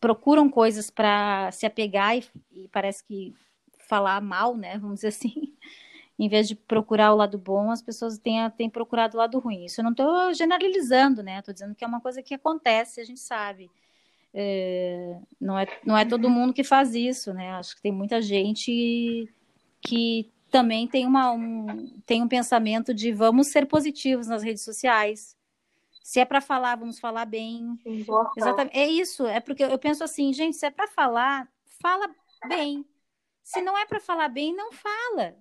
[0.00, 3.34] procuram coisas para se apegar e, e parece que
[3.86, 5.54] falar mal, né, vamos dizer assim
[6.18, 9.66] em vez de procurar o lado bom, as pessoas têm, têm procurado o lado ruim.
[9.66, 11.38] Isso eu não estou generalizando, né?
[11.38, 13.70] Estou dizendo que é uma coisa que acontece, a gente sabe.
[14.32, 17.50] É, não, é, não é todo mundo que faz isso, né?
[17.52, 19.28] Acho que tem muita gente
[19.80, 25.36] que também tem, uma, um, tem um pensamento de vamos ser positivos nas redes sociais.
[26.02, 27.78] Se é para falar, vamos falar bem.
[28.36, 28.78] Exatamente.
[28.78, 29.26] É isso.
[29.26, 31.46] É porque eu penso assim, gente, se é para falar,
[31.80, 32.08] fala
[32.48, 32.86] bem.
[33.46, 35.36] Se não é para falar bem, não fala.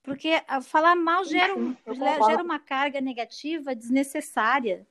[0.00, 0.30] Porque
[0.62, 4.86] falar mal gera, gera uma carga negativa desnecessária.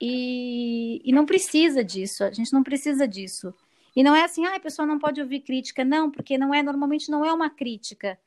[0.00, 3.54] E, e não precisa disso, a gente não precisa disso.
[3.94, 6.62] E não é assim, ah, a pessoa não pode ouvir crítica, não, porque não é,
[6.62, 8.18] normalmente não é uma crítica.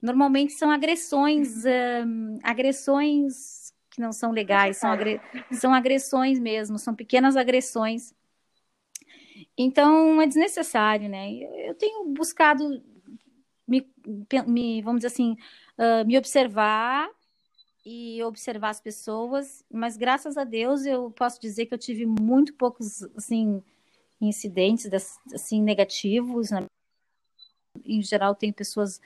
[0.00, 5.20] Normalmente são agressões, um, agressões que não são legais, são, agre
[5.52, 8.14] são agressões mesmo, são pequenas agressões.
[9.56, 11.30] Então é desnecessário, né?
[11.68, 12.82] Eu tenho buscado
[13.66, 13.86] me,
[14.46, 15.36] me vamos dizer assim,
[15.78, 17.08] uh, me observar
[17.84, 22.54] e observar as pessoas, mas graças a Deus eu posso dizer que eu tive muito
[22.54, 23.62] poucos assim
[24.20, 24.88] incidentes
[25.34, 26.50] assim negativos.
[26.50, 26.64] Né?
[27.84, 29.00] Em geral, tem pessoas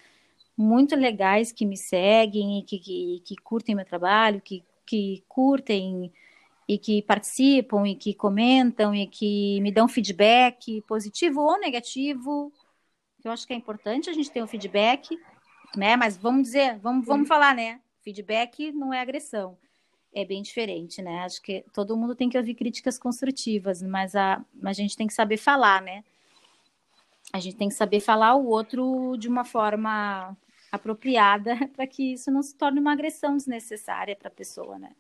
[0.57, 6.13] muito legais que me seguem que, que, que curtem meu trabalho, que, que curtem
[6.69, 12.53] e que participam e que comentam e que me dão feedback positivo ou negativo
[13.27, 15.19] eu acho que é importante a gente ter um feedback,
[15.77, 15.97] né?
[15.97, 17.81] Mas vamos dizer, vamos, vamos falar, né?
[18.03, 19.59] Feedback não é agressão.
[20.15, 21.25] É bem diferente, né?
[21.25, 25.13] Acho que todo mundo tem que ouvir críticas construtivas, mas a, a gente tem que
[25.13, 26.05] saber falar, né?
[27.33, 30.37] A gente tem que saber falar o outro de uma forma
[30.71, 34.93] apropriada para que isso não se torne uma agressão desnecessária para a pessoa, né?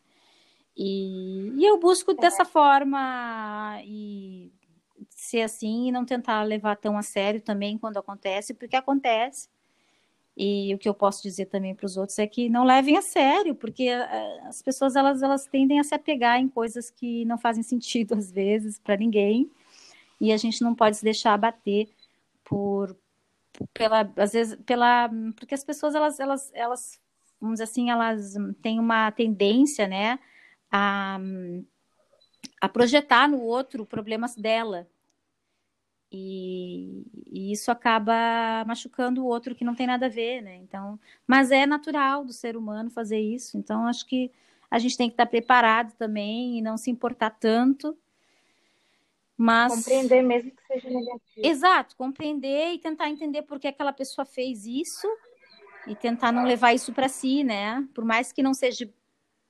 [0.76, 4.52] E, e eu busco dessa forma e
[5.08, 9.48] ser assim e não tentar levar tão a sério também quando acontece, porque acontece.
[10.36, 13.02] E o que eu posso dizer também para os outros é que não levem a
[13.02, 17.38] sério, porque eh, as pessoas elas, elas tendem a se apegar em coisas que não
[17.38, 19.50] fazem sentido às vezes para ninguém,
[20.20, 21.88] e a gente não pode se deixar abater
[22.44, 22.96] por
[23.72, 27.00] pela às vezes pela porque as pessoas elas elas elas
[27.40, 30.18] vamos dizer assim, elas têm uma tendência, né,
[30.70, 31.18] a,
[32.60, 34.88] a projetar no outro problemas dela.
[36.10, 40.56] E, e, isso acaba machucando o outro que não tem nada a ver, né?
[40.56, 43.58] Então, mas é natural do ser humano fazer isso.
[43.58, 44.30] Então, acho que
[44.70, 47.96] a gente tem que estar preparado também e não se importar tanto.
[49.36, 51.46] Mas compreender mesmo que seja negativo.
[51.46, 55.06] Exato, compreender e tentar entender por que aquela pessoa fez isso
[55.86, 57.86] e tentar não levar isso para si, né?
[57.94, 58.88] Por mais que não seja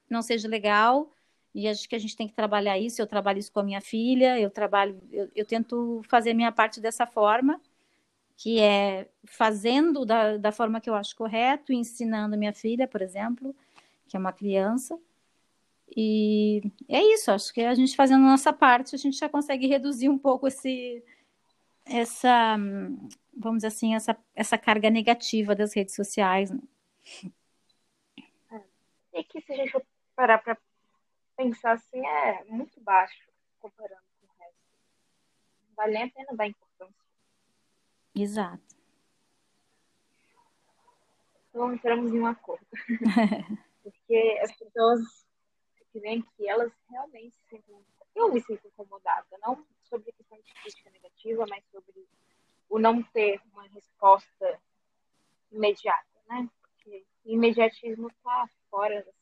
[0.09, 1.11] não seja legal,
[1.57, 3.01] e acho que a gente tem que trabalhar isso.
[3.01, 6.53] Eu trabalho isso com a minha filha, eu trabalho, eu, eu tento fazer a minha
[6.53, 7.59] parte dessa forma,
[8.37, 13.57] que é fazendo da, da forma que eu acho correto, ensinando minha filha, por exemplo,
[14.07, 14.99] que é uma criança.
[15.97, 19.67] E é isso, acho que a gente fazendo a nossa parte, a gente já consegue
[19.67, 21.03] reduzir um pouco esse,
[21.87, 22.59] essa,
[23.35, 26.51] vamos dizer assim, essa, essa carga negativa das redes sociais.
[26.51, 26.61] Né?
[29.15, 29.23] É.
[29.23, 29.75] Que se a gente
[30.17, 30.59] parar para
[31.37, 34.61] pensar assim, é muito baixo comparando com o resto.
[35.77, 37.07] Vale nem a pena dar importância.
[38.15, 38.75] Exato.
[41.51, 42.67] Então entramos em um acordo.
[43.83, 45.01] Porque as pessoas
[45.93, 47.87] que vêm aqui, elas realmente se sentem.
[48.15, 52.09] Eu me sinto incomodada, não sobre a questão de crítica negativa, mas sobre
[52.69, 54.61] o não ter uma resposta
[55.53, 56.49] imediata, né?
[56.61, 59.16] Porque imediatismo está fora questão.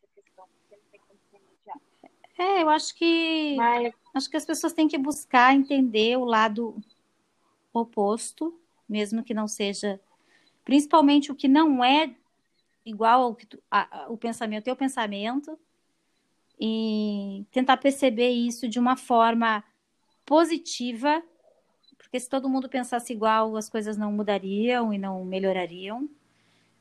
[2.39, 3.93] É, eu acho que Mas...
[4.13, 6.77] acho que as pessoas têm que buscar entender o lado
[7.73, 10.01] oposto, mesmo que não seja,
[10.65, 12.15] principalmente o que não é
[12.85, 15.59] igual ao que tu, a, a, o pensamento, teu pensamento,
[16.61, 19.65] e tentar perceber isso de uma forma
[20.25, 21.23] positiva,
[21.97, 26.09] porque se todo mundo pensasse igual, as coisas não mudariam e não melhorariam.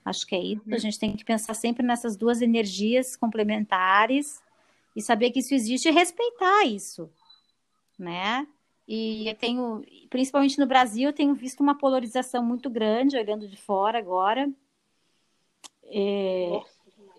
[0.05, 0.61] Acho que é isso.
[0.67, 0.79] A uhum.
[0.79, 4.43] gente tem que pensar sempre nessas duas energias complementares
[4.95, 7.09] e saber que isso existe e respeitar isso,
[7.97, 8.47] né?
[8.87, 13.55] E eu tenho, principalmente no Brasil, eu tenho visto uma polarização muito grande olhando de
[13.57, 14.51] fora agora.
[15.85, 16.61] É,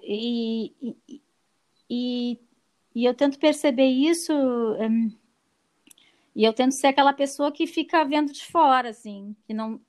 [0.02, 1.20] e, e,
[1.88, 2.40] e,
[2.94, 5.10] e, eu tento perceber isso, um,
[6.34, 9.80] e eu tento ser aquela pessoa que fica vendo de fora, assim, que não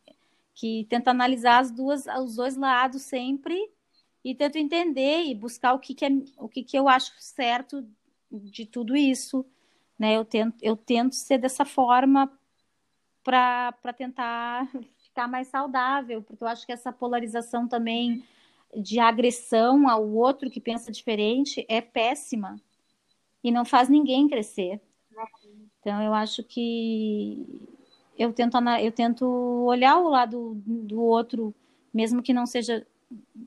[0.53, 3.69] que tenta analisar as duas, os dois lados sempre
[4.25, 6.09] e tento entender e buscar o que, que é
[6.39, 7.87] o que, que eu acho certo
[8.31, 9.45] de tudo isso,
[9.99, 10.17] né?
[10.17, 12.31] Eu tento eu tento ser dessa forma
[13.23, 18.23] para tentar ficar mais saudável, porque eu acho que essa polarização também
[18.75, 22.59] de agressão ao outro que pensa diferente é péssima
[23.43, 24.81] e não faz ninguém crescer.
[25.79, 27.45] Então eu acho que
[28.17, 29.23] eu tento eu tento
[29.67, 31.53] olhar o lado do outro,
[31.93, 32.85] mesmo que não seja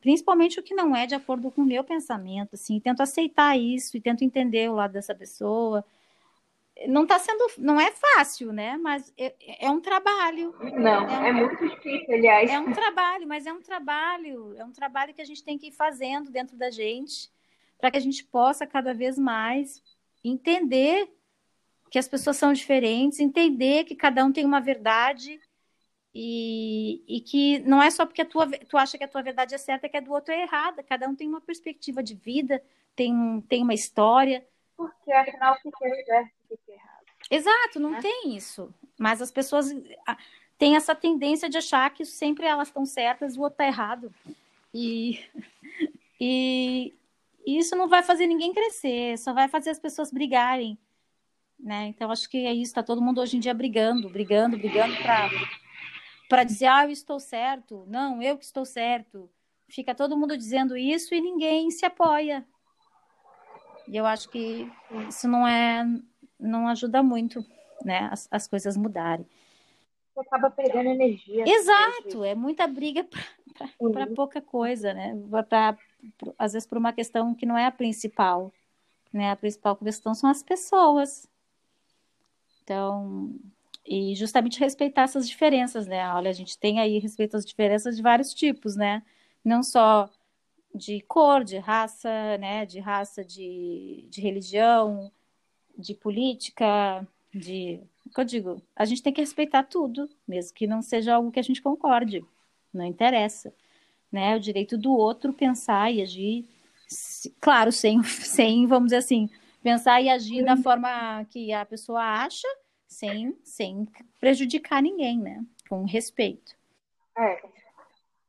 [0.00, 3.96] principalmente o que não é de acordo com o meu pensamento, assim, tento aceitar isso
[3.96, 5.84] e tento entender o lado dessa pessoa.
[6.86, 8.76] Não está sendo, não é fácil, né?
[8.76, 9.34] Mas é,
[9.66, 10.54] é um trabalho.
[10.76, 12.50] Não, é, um, é, muito difícil, aliás.
[12.50, 15.68] É um trabalho, mas é um trabalho, é um trabalho que a gente tem que
[15.68, 17.30] ir fazendo dentro da gente,
[17.78, 19.82] para que a gente possa cada vez mais
[20.22, 21.10] entender
[21.90, 25.40] que as pessoas são diferentes, entender que cada um tem uma verdade
[26.14, 29.54] e, e, que não é só porque a tua, tu acha que a tua verdade
[29.54, 30.82] é certa que a do outro é errada.
[30.82, 32.62] Cada um tem uma perspectiva de vida,
[32.96, 34.46] tem, tem uma história.
[34.76, 37.04] Porque afinal o que é certo e o que é errado.
[37.30, 38.00] Exato, não né?
[38.00, 38.72] tem isso.
[38.98, 39.70] Mas as pessoas
[40.56, 44.12] têm essa tendência de achar que sempre elas estão certas e o outro está errado.
[44.72, 45.20] E,
[46.20, 46.94] e,
[47.46, 50.78] e isso não vai fazer ninguém crescer, só vai fazer as pessoas brigarem.
[51.60, 51.88] Né?
[51.88, 55.28] Então, acho que é isso, está todo mundo hoje em dia brigando, brigando, brigando para
[56.28, 59.30] para dizer, ah, eu estou certo, não, eu que estou certo.
[59.68, 62.46] Fica todo mundo dizendo isso e ninguém se apoia.
[63.86, 64.70] E eu acho que
[65.08, 65.84] isso não é,
[66.38, 67.44] não ajuda muito,
[67.84, 69.26] né, as, as coisas mudarem.
[70.14, 71.44] Você acaba perdendo energia.
[71.46, 73.06] Exato, é muita briga
[73.92, 75.14] para pouca coisa, né?
[75.48, 75.76] Pra,
[76.38, 78.52] às vezes por uma questão que não é a principal,
[79.12, 79.30] né?
[79.30, 81.28] A principal questão são as pessoas.
[82.62, 83.32] Então,
[83.88, 86.12] e justamente respeitar essas diferenças, né?
[86.12, 89.02] Olha, a gente tem aí respeito às diferenças de vários tipos, né?
[89.44, 90.10] não só
[90.74, 95.10] de cor, de raça, né, de raça, de, de religião,
[95.76, 100.66] de política, de, o que eu digo, a gente tem que respeitar tudo, mesmo que
[100.66, 102.24] não seja algo que a gente concorde,
[102.72, 103.52] não interessa,
[104.12, 106.46] né, o direito do outro pensar e agir,
[107.40, 109.28] claro, sem, sem, vamos dizer assim,
[109.62, 112.46] pensar e agir da forma que a pessoa acha,
[112.88, 113.86] sem, sem
[114.18, 116.56] prejudicar ninguém, né, com respeito.
[117.16, 117.40] É,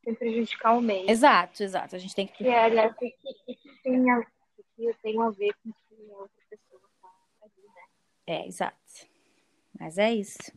[0.04, 1.10] sem prejudicar o meio.
[1.10, 1.96] Exato, exato.
[1.96, 2.44] A gente tem que.
[2.44, 4.22] Que, aliás, que, que, que, tem, a,
[4.76, 7.08] que tem a ver com que a outra pessoa está
[7.42, 7.82] ali, né?
[8.26, 8.76] É, exato.
[9.78, 10.52] Mas é isso.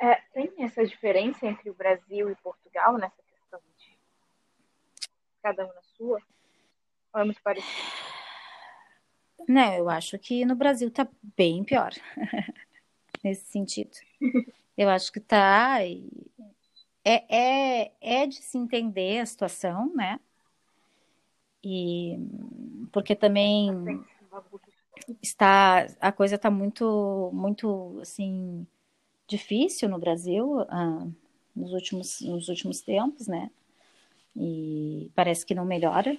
[0.00, 3.98] É, tem essa diferença entre o Brasil e Portugal nessa questão de
[5.42, 6.22] cada um na sua?
[7.12, 8.07] Ou é muito parecido?
[9.46, 11.92] Não, eu acho que no Brasil tá bem pior
[13.22, 13.90] nesse sentido.
[14.76, 15.78] Eu acho que tá.
[17.04, 20.18] É, é, é de se entender a situação, né?
[21.62, 22.16] E
[22.92, 23.70] porque também
[25.22, 28.66] está a coisa está muito muito assim
[29.26, 31.06] difícil no Brasil ah,
[31.54, 33.50] nos últimos nos últimos tempos, né?
[34.36, 36.16] E parece que não melhora.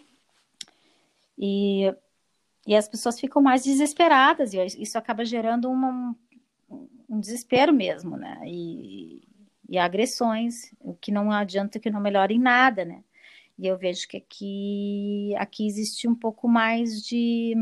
[1.38, 1.94] E,
[2.68, 6.16] e as pessoas ficam mais desesperadas e isso acaba gerando uma,
[7.10, 8.40] um desespero mesmo, né?
[8.46, 9.22] E,
[9.68, 13.04] e agressões, o que não adianta que não melhore em nada, né?
[13.58, 17.54] E eu vejo que aqui, aqui existe um pouco mais de,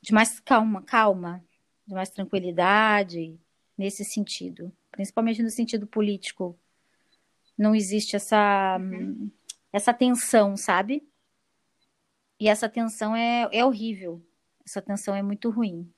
[0.00, 1.44] de mais calma, calma,
[1.86, 3.38] de mais tranquilidade
[3.78, 6.58] nesse sentido, principalmente no sentido político.
[7.56, 9.30] Não existe essa, uhum.
[9.72, 11.06] essa tensão, sabe?
[12.42, 14.20] E essa tensão é, é horrível.
[14.66, 15.88] Essa tensão é muito ruim.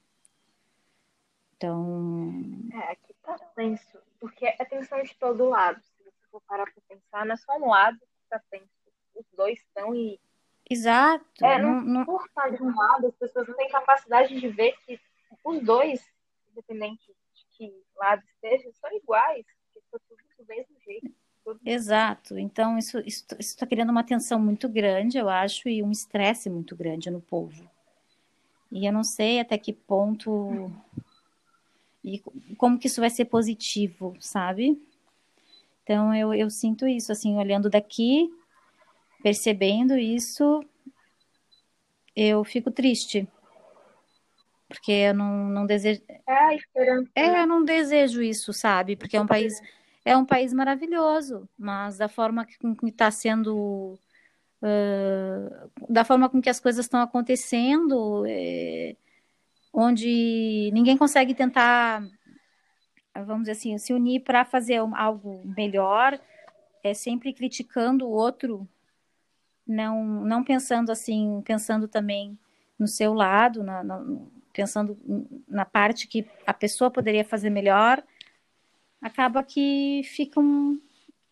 [1.57, 2.43] Então.
[2.71, 5.81] É, aqui tá tenso, porque é tensão de todo lado.
[5.81, 8.69] Se você for parar pra pensar, não é só um lado que tá tenso.
[9.15, 10.21] Os dois estão e.
[10.69, 11.25] Exato.
[11.43, 12.05] É, não, não...
[12.05, 15.01] por estar de um lado, as pessoas não têm capacidade de ver que
[15.43, 16.07] os dois,
[16.51, 21.11] independente de que lado esteja, são iguais, que estão tudo do mesmo jeito.
[21.65, 22.39] Exato.
[22.39, 22.99] Então, isso
[23.39, 27.69] está criando uma tensão muito grande, eu acho, e um estresse muito grande no povo.
[28.73, 30.71] E eu não sei até que ponto
[32.05, 32.23] e
[32.59, 34.79] como que isso vai ser positivo, sabe?
[35.83, 38.31] Então eu, eu sinto isso, assim, olhando daqui,
[39.23, 40.63] percebendo isso,
[42.15, 43.27] eu fico triste.
[44.69, 46.03] Porque eu não, não desejo.
[46.09, 46.55] É.
[47.15, 48.97] É, eu não desejo isso, sabe?
[48.97, 49.61] Porque é um país.
[50.05, 53.99] É um país maravilhoso, mas da forma que está sendo.
[54.63, 58.97] Uh, da forma com que as coisas estão acontecendo, é,
[59.73, 62.03] onde ninguém consegue tentar,
[63.15, 66.19] vamos dizer assim, se unir para fazer algo melhor,
[66.83, 68.69] é sempre criticando o outro,
[69.67, 72.39] não, não pensando assim, pensando também
[72.79, 74.03] no seu lado, na, na,
[74.53, 74.99] pensando
[75.49, 78.03] na parte que a pessoa poderia fazer melhor,
[79.05, 80.81] acaba que fica, um,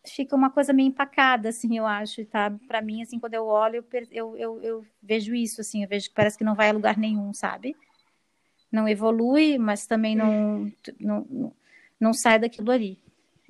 [0.05, 2.53] fica uma coisa meio empacada, assim, eu acho, tá?
[2.67, 6.15] Para mim, assim, quando eu olho, eu, eu, eu, vejo isso, assim, eu vejo que
[6.15, 7.75] parece que não vai a lugar nenhum, sabe?
[8.71, 11.53] não evolui, mas também não, não,
[11.99, 12.97] não sai daquilo ali.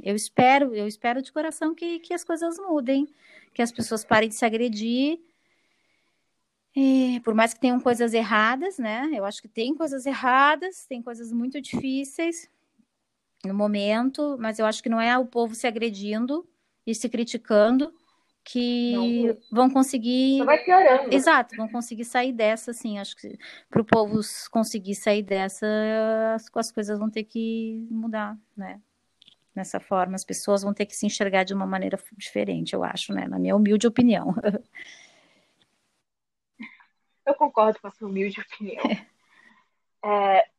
[0.02, 3.08] Eu espero, eu espero de coração que, que as coisas mudem,
[3.54, 5.18] que as pessoas parem de se agredir.
[6.76, 9.10] E, por mais que tenham coisas erradas, né?
[9.14, 12.50] Eu acho que tem coisas erradas, tem coisas muito difíceis
[13.46, 16.48] no momento, mas eu acho que não é o povo se agredindo
[16.86, 17.94] e se criticando,
[18.44, 20.40] que não, vão conseguir.
[20.40, 21.14] Só vai piorando.
[21.14, 23.00] Exato, vão conseguir sair dessa, assim.
[23.00, 23.38] Acho que
[23.70, 24.20] para o povo
[24.52, 25.66] conseguir sair dessa,
[26.36, 28.82] as, as coisas vão ter que mudar, né?
[29.56, 33.14] Nessa forma, as pessoas vão ter que se enxergar de uma maneira diferente, eu acho,
[33.14, 33.28] né?
[33.28, 34.36] Na minha humilde opinião.
[37.26, 38.84] Eu concordo com a sua humilde opinião.
[40.06, 40.50] É,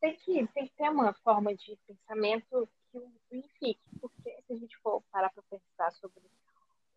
[0.00, 2.98] tem, que, tem que ter uma forma de pensamento que
[3.30, 6.22] unifique, porque se a gente for parar para pensar sobre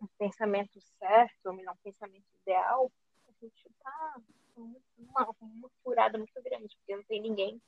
[0.02, 2.92] um pensamento certo, ou melhor, um pensamento ideal,
[3.28, 4.22] a gente está
[4.56, 7.62] uma, uma furada muito grande, porque não tem ninguém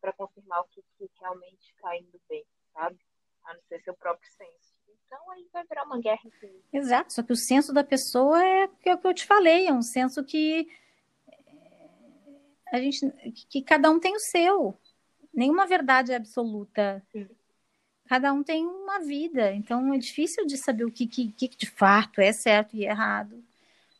[0.00, 2.98] para confirmar o que, que realmente está indo bem, sabe?
[3.44, 4.76] A não ser seu próprio senso.
[5.06, 6.64] Então aí vai virar uma guerra infinita.
[6.72, 9.82] Exato, só que o senso da pessoa é o que eu te falei, é um
[9.82, 10.68] senso que
[12.72, 13.10] a gente
[13.48, 14.76] que cada um tem o seu.
[15.32, 17.02] Nenhuma verdade é absoluta.
[17.12, 17.28] Sim
[18.06, 21.66] cada um tem uma vida, então é difícil de saber o que, que, que de
[21.66, 23.42] fato é certo e errado.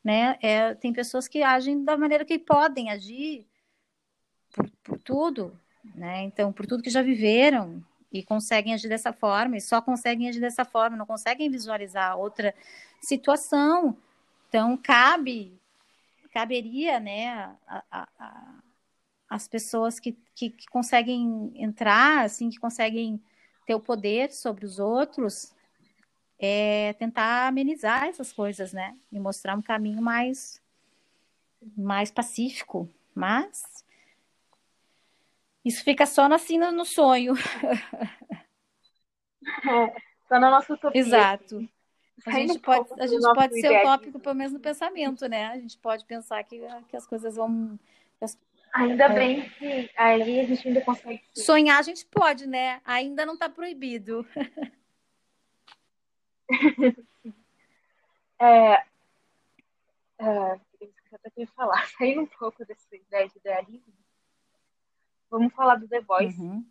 [0.03, 0.39] Né?
[0.41, 3.45] É, tem pessoas que agem da maneira que podem agir
[4.53, 5.59] por, por tudo,
[5.95, 6.23] né?
[6.23, 10.41] Então, por tudo que já viveram e conseguem agir dessa forma, e só conseguem agir
[10.41, 12.55] dessa forma, não conseguem visualizar outra
[13.03, 13.97] situação.
[14.49, 15.59] Então, cabe,
[16.37, 17.31] caberia, né,
[17.67, 18.63] a, a, a,
[19.27, 23.19] as pessoas que, que, que, conseguem entrar, assim, que conseguem
[23.67, 25.55] ter o poder sobre os outros,
[26.39, 30.61] é tentar amenizar essas coisas, né, e mostrar um caminho mais,
[31.75, 33.83] mais pacífico, mas
[35.65, 37.33] isso fica só assim no, no sonho.
[39.65, 39.95] É,
[40.29, 41.01] só na nossa utopia.
[41.01, 41.69] Exato.
[42.25, 45.49] A gente pode, a gente pode ser utópico pelo menos no pensamento, né?
[45.49, 47.79] A gente pode pensar que, que as coisas vão.
[48.21, 48.39] As...
[48.75, 49.15] Ainda é.
[49.15, 51.23] bem que aí a gente ainda consegue.
[51.35, 52.81] Sonhar a gente pode, né?
[52.85, 54.27] Ainda não está proibido.
[58.41, 58.73] é,
[60.19, 63.93] é, eu até que falar, saindo um pouco dessa ideia de idealismo,
[65.31, 66.41] Vamos falar do The Voice.
[66.41, 66.65] Uhum.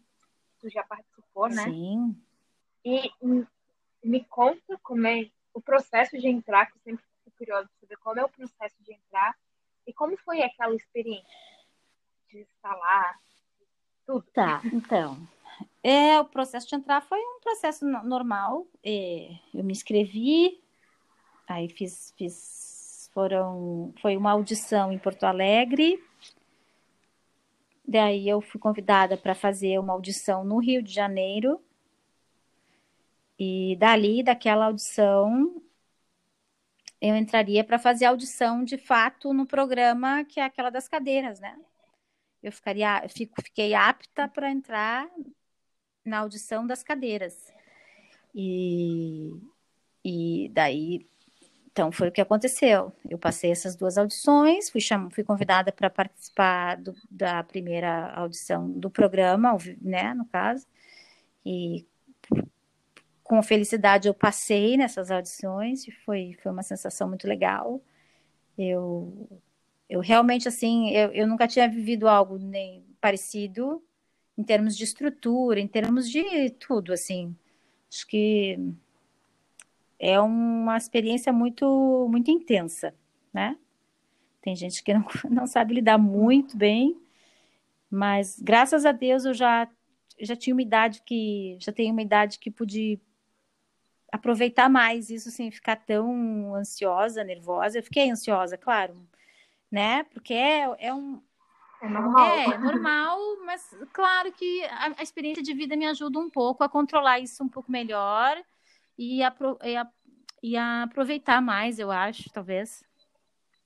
[0.59, 1.63] Tu já participou, né?
[1.65, 2.15] Sim.
[2.83, 3.11] E
[4.07, 7.97] me conta como é o processo de entrar, que eu sempre fico curiosa de saber
[7.97, 9.35] como é o processo de entrar
[9.87, 11.25] e como foi aquela experiência
[12.29, 13.15] de lá,
[14.05, 14.25] tudo.
[14.33, 15.17] Tá, então.
[15.81, 18.67] É, o processo de entrar foi um processo normal.
[18.83, 20.61] É, eu me inscrevi,
[21.47, 26.03] aí fiz, fiz, foram, foi uma audição em Porto Alegre,
[27.87, 31.61] Daí eu fui convidada para fazer uma audição no Rio de Janeiro.
[33.37, 35.61] E dali, daquela audição,
[37.01, 41.57] eu entraria para fazer audição de fato no programa que é aquela das cadeiras, né?
[42.41, 45.09] Eu ficaria, fico, fiquei apta para entrar
[46.03, 47.51] na audição das cadeiras.
[48.33, 49.31] E,
[50.03, 51.07] e daí
[51.75, 52.93] então, foi o que aconteceu.
[53.09, 55.09] Eu passei essas duas audições, fui, cham...
[55.09, 60.65] fui convidada para participar do, da primeira audição do programa, né, no caso,
[61.45, 61.85] e
[63.25, 67.81] com felicidade eu passei nessas audições e foi, foi uma sensação muito legal.
[68.55, 69.27] Eu,
[69.89, 73.83] eu realmente, assim, eu, eu nunca tinha vivido algo nem parecido
[74.37, 77.35] em termos de estrutura, em termos de tudo, assim.
[77.91, 78.59] Acho que
[79.97, 82.93] é uma experiência muito, muito intensa,
[83.33, 83.57] né?
[84.39, 86.95] Tem gente que não, não sabe lidar muito bem,
[87.89, 89.67] mas graças a Deus eu já,
[90.19, 93.01] já tinha uma idade que, já tenho uma idade que pude
[94.15, 97.77] aproveitar mais isso sem ficar tão ansiosa, nervosa.
[97.77, 98.95] Eu fiquei ansiosa, claro,
[99.71, 100.03] né?
[100.05, 101.21] Porque é, é um,
[101.81, 102.27] é normal.
[102.27, 106.63] É, é normal, mas claro que a, a, experiência de vida me ajuda um pouco
[106.63, 108.41] a controlar isso um pouco melhor
[108.97, 109.87] e, apro e, a,
[110.41, 112.83] e a aproveitar mais, eu acho, talvez,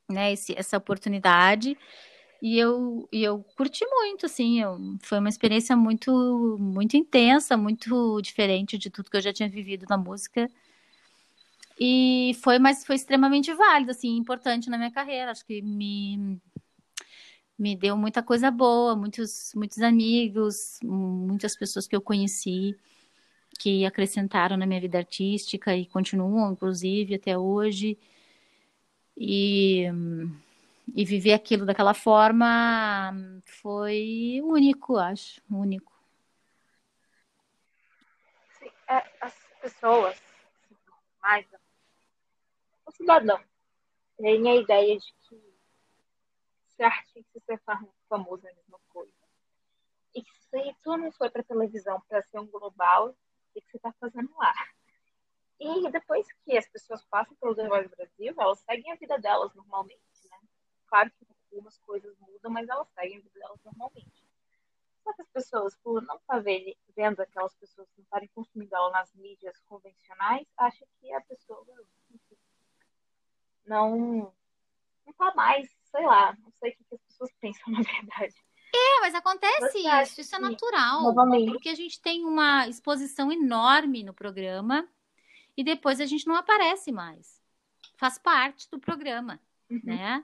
[0.09, 1.77] né, esse, essa oportunidade.
[2.41, 8.21] E eu, e eu curti muito, assim, eu, foi uma experiência muito, muito intensa, muito
[8.21, 10.49] diferente de tudo que eu já tinha vivido na música.
[11.79, 15.31] E foi, mas foi extremamente válido, assim, importante na minha carreira.
[15.31, 16.39] Acho que me,
[17.57, 22.75] me deu muita coisa boa, muitos, muitos amigos, muitas pessoas que eu conheci
[23.59, 27.97] que acrescentaram na minha vida artística e continuam, inclusive, até hoje.
[29.17, 29.85] E,
[30.95, 33.11] e viver aquilo daquela forma
[33.45, 35.91] foi único, acho, único.
[38.59, 40.21] Sim, é, as pessoas,
[41.21, 41.45] mais
[42.85, 43.39] o cidadão,
[44.17, 45.39] tem a ideia de que
[46.75, 47.61] ser artista e ser
[48.09, 49.13] famoso é a mesma coisa.
[50.15, 53.15] E se tu não foi para televisão para ser um global,
[53.53, 54.53] que, que você está fazendo lá.
[55.59, 59.99] E depois que as pessoas passam pelo Voice Brasil, elas seguem a vida delas normalmente?
[60.89, 64.27] Claro que algumas coisas mudam, mas elas seguem a vida delas normalmente.
[65.03, 66.43] Só que as pessoas, por não estar tá
[66.95, 71.65] vendo aquelas pessoas que não estarem consumindo ela nas mídias convencionais, acham que a pessoa
[73.65, 74.33] não
[75.05, 78.35] não tá mais, sei lá, não sei o que as pessoas pensam na verdade.
[78.73, 81.01] É, mas acontece isso, isso é natural.
[81.01, 81.51] Novamente.
[81.51, 84.87] Porque a gente tem uma exposição enorme no programa
[85.57, 87.41] e depois a gente não aparece mais.
[87.97, 89.81] Faz parte do programa, uhum.
[89.83, 90.23] né?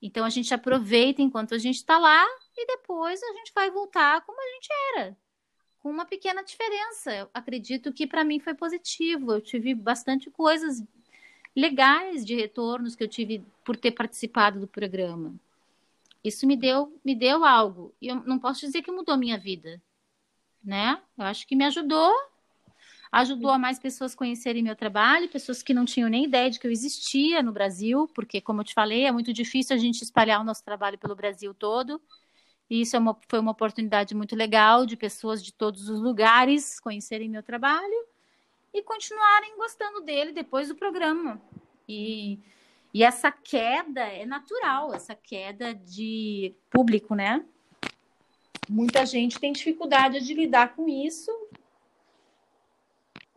[0.00, 2.24] Então a gente aproveita enquanto a gente está lá
[2.56, 5.16] e depois a gente vai voltar como a gente era,
[5.80, 7.12] com uma pequena diferença.
[7.12, 9.32] Eu acredito que para mim foi positivo.
[9.32, 10.82] Eu tive bastante coisas
[11.54, 15.34] legais de retornos que eu tive por ter participado do programa.
[16.22, 17.94] Isso me deu, me deu algo.
[18.00, 19.82] E eu não posso dizer que mudou a minha vida,
[20.62, 21.00] né?
[21.16, 22.12] Eu acho que me ajudou,
[23.10, 26.66] ajudou a mais pessoas conhecerem meu trabalho, pessoas que não tinham nem ideia de que
[26.66, 30.40] eu existia no Brasil, porque, como eu te falei, é muito difícil a gente espalhar
[30.40, 32.00] o nosso trabalho pelo Brasil todo.
[32.68, 36.78] E isso é uma, foi uma oportunidade muito legal de pessoas de todos os lugares
[36.78, 38.06] conhecerem meu trabalho
[38.74, 41.40] e continuarem gostando dele depois do programa.
[41.88, 42.38] E,
[42.92, 47.42] e essa queda é natural, essa queda de público, né?
[48.68, 51.30] Muita gente tem dificuldade de lidar com isso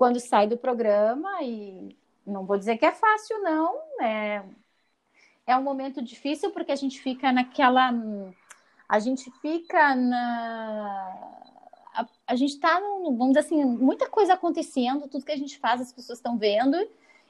[0.02, 1.96] quando sai do programa e
[2.26, 3.80] não vou dizer que é fácil, não.
[4.02, 4.44] É,
[5.46, 7.94] é um momento difícil porque a gente fica naquela.
[8.90, 11.38] A gente fica na.
[11.94, 15.80] A, a gente está, vamos dizer assim, muita coisa acontecendo, tudo que a gente faz,
[15.80, 16.78] as pessoas estão vendo,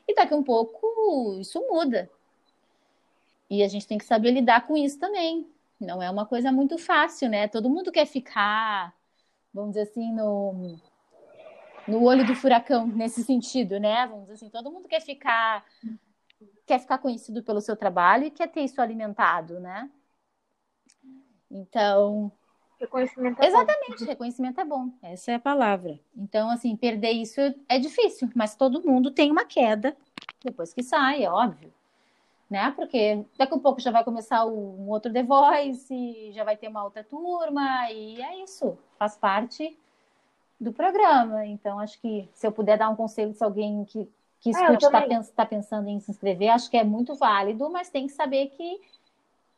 [0.08, 2.10] e daqui um pouco isso muda.
[3.50, 5.46] E a gente tem que saber lidar com isso também.
[5.78, 7.50] Não é uma coisa muito fácil, né?
[7.50, 8.96] Todo mundo quer ficar,
[9.54, 10.80] vamos dizer assim, no,
[11.88, 14.06] no olho do furacão nesse sentido, né?
[14.08, 15.66] Vamos dizer assim, todo mundo quer ficar
[16.66, 19.90] quer ficar conhecido pelo seu trabalho e quer ter isso alimentado, né?
[21.50, 22.32] Então,
[22.80, 24.06] reconhecimento é exatamente, bom.
[24.06, 24.90] reconhecimento é bom.
[25.02, 26.00] Essa é a palavra.
[26.16, 29.96] Então, assim, perder isso é difícil, mas todo mundo tem uma queda
[30.44, 31.74] depois que sai, é óbvio.
[32.50, 32.72] Né?
[32.72, 36.84] Porque daqui a pouco já vai começar um outro The Voice, já vai ter uma
[36.84, 39.78] outra turma, e é isso, faz parte
[40.62, 41.46] do programa.
[41.48, 44.08] Então, acho que se eu puder dar um conselho se alguém que,
[44.40, 47.90] que Ah, escute está tá pensando em se inscrever, acho que é muito válido, mas
[47.90, 48.80] tem que saber que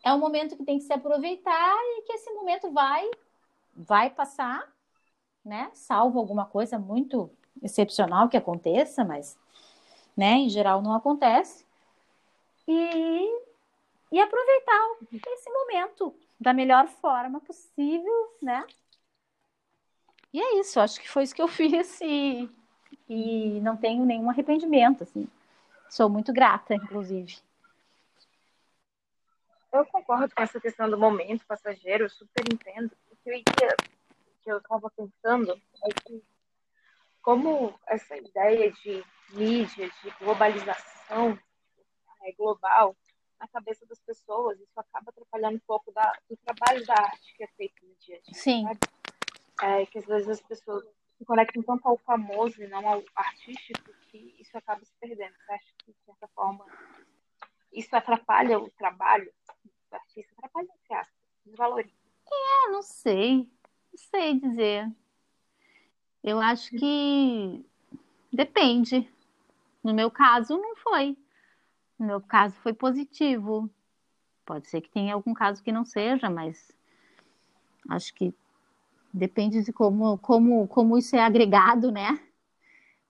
[0.03, 3.09] é um momento que tem que se aproveitar e que esse momento vai
[3.75, 4.71] vai passar,
[5.43, 5.69] né?
[5.73, 7.29] Salvo alguma coisa muito
[7.61, 9.37] excepcional que aconteça, mas
[10.15, 11.65] né, em geral não acontece.
[12.67, 13.41] E,
[14.11, 14.97] e aproveitar
[15.27, 18.65] esse momento da melhor forma possível, né?
[20.33, 22.49] E é isso, acho que foi isso que eu fiz e,
[23.07, 25.27] e não tenho nenhum arrependimento, assim.
[25.89, 27.37] Sou muito grata, inclusive.
[29.71, 32.91] Eu concordo com essa questão do momento passageiro, eu super entendo.
[33.11, 33.43] O que eu, ia,
[34.43, 36.23] que eu estava pensando é que,
[37.21, 41.37] como essa ideia de mídia, de globalização
[42.23, 42.95] é, global,
[43.39, 47.43] na cabeça das pessoas, isso acaba atrapalhando um pouco da, do trabalho da arte que
[47.43, 48.33] é feito no dia a dia.
[48.33, 48.63] Sim.
[48.63, 48.79] sabe?
[49.63, 50.83] É, que às vezes as pessoas
[51.17, 55.33] se conectam tanto ao famoso e não ao artístico que isso acaba se perdendo.
[55.37, 56.65] Você acha que, de certa forma,
[57.71, 59.31] isso atrapalha o trabalho
[59.89, 60.33] do artista?
[60.37, 61.95] Atrapalha, entre aspas, desvaloriza.
[62.29, 64.91] Ah, não sei, não sei dizer.
[66.21, 67.65] Eu acho que
[68.33, 69.09] depende.
[69.81, 71.17] No meu caso, não foi.
[71.97, 73.69] No meu caso, foi positivo.
[74.45, 76.69] Pode ser que tenha algum caso que não seja, mas
[77.89, 78.33] acho que
[79.13, 82.19] depende de como, como, como isso é agregado, né?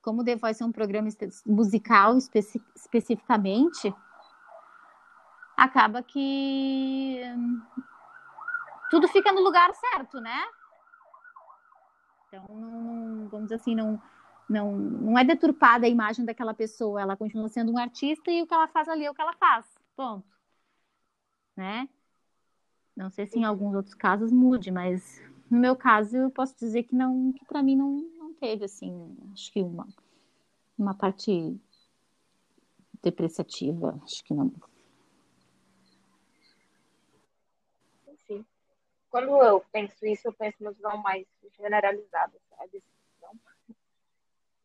[0.01, 1.07] Como o The Voice é um programa
[1.45, 3.93] musical especi- especificamente,
[5.55, 7.61] acaba que hum,
[8.89, 10.43] tudo fica no lugar certo, né?
[12.27, 14.01] Então, não, vamos dizer assim, não,
[14.49, 18.47] não, não é deturpada a imagem daquela pessoa, ela continua sendo um artista e o
[18.47, 20.27] que ela faz ali é o que ela faz, ponto.
[21.55, 21.87] Né?
[22.95, 26.83] Não sei se em alguns outros casos mude, mas no meu caso eu posso dizer
[26.83, 29.87] que não, que para mim não, não teve assim, acho que uma,
[30.77, 31.59] uma parte
[33.01, 34.51] depreciativa, acho que não.
[38.07, 38.45] Enfim,
[39.09, 41.25] quando eu penso isso, eu penso numa visão mais
[41.57, 42.81] generalizada, sabe?
[43.21, 43.37] Não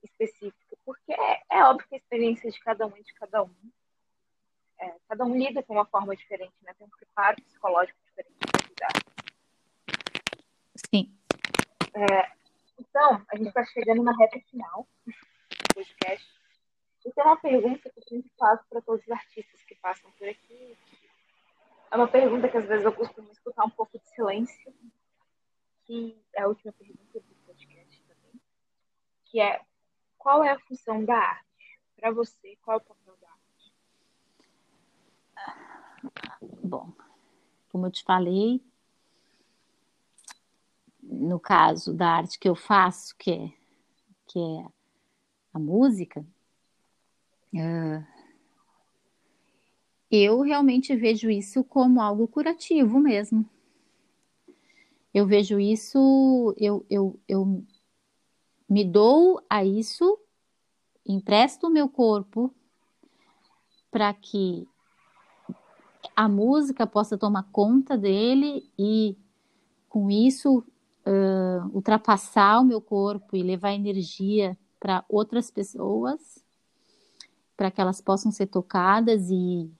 [0.02, 0.76] específica.
[0.84, 3.54] Porque é, é óbvio que a experiência de cada um é de cada um.
[4.80, 6.72] É, cada um lida com uma forma diferente, né?
[6.74, 9.17] Tem um preparo psicológico diferente para lidar.
[10.94, 11.14] Sim.
[12.78, 16.38] Então, a gente está chegando na reta final do podcast.
[17.04, 20.28] E tem uma pergunta que eu sempre faço para todos os artistas que passam por
[20.28, 20.76] aqui.
[21.90, 24.74] É uma pergunta que às vezes eu costumo escutar um pouco de silêncio,
[25.84, 28.40] que é a última pergunta do podcast também,
[29.24, 29.60] que é
[30.18, 31.80] qual é a função da arte?
[31.96, 33.72] Para você, qual é o papel da arte?
[36.62, 36.92] Bom,
[37.70, 38.62] como eu te falei,
[41.10, 43.52] no caso da arte que eu faço, que é,
[44.26, 44.66] que é
[45.52, 46.24] a música,
[47.56, 48.06] ah,
[50.10, 53.48] eu realmente vejo isso como algo curativo mesmo.
[55.12, 57.64] Eu vejo isso, eu, eu, eu
[58.68, 60.18] me dou a isso,
[61.06, 62.54] empresto o meu corpo
[63.90, 64.68] para que
[66.14, 69.16] a música possa tomar conta dele e,
[69.88, 70.64] com isso,
[71.08, 76.44] uh, ultrapassar o meu corpo e levar energia para outras pessoas,
[77.56, 79.70] para que elas possam ser tocadas e,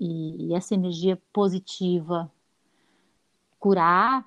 [0.00, 2.30] e, e essa energia positiva
[3.58, 4.24] curar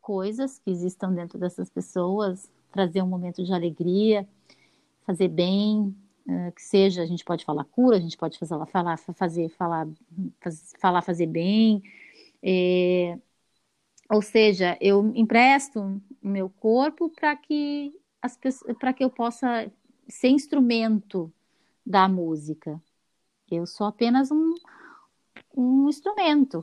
[0.00, 4.26] coisas que existam dentro dessas pessoas, trazer um momento de alegria,
[5.04, 5.94] fazer bem,
[6.54, 9.88] que seja, a gente pode falar cura, a gente pode fazer, falar, fazer, falar,
[10.40, 11.82] faz, falar, fazer bem,
[12.42, 13.18] é,
[14.12, 18.38] ou seja, eu empresto o meu corpo para que as
[18.78, 19.72] para que eu possa
[20.06, 21.32] ser instrumento
[21.84, 22.80] da música.
[23.50, 24.54] Eu sou apenas um,
[25.56, 26.62] um instrumento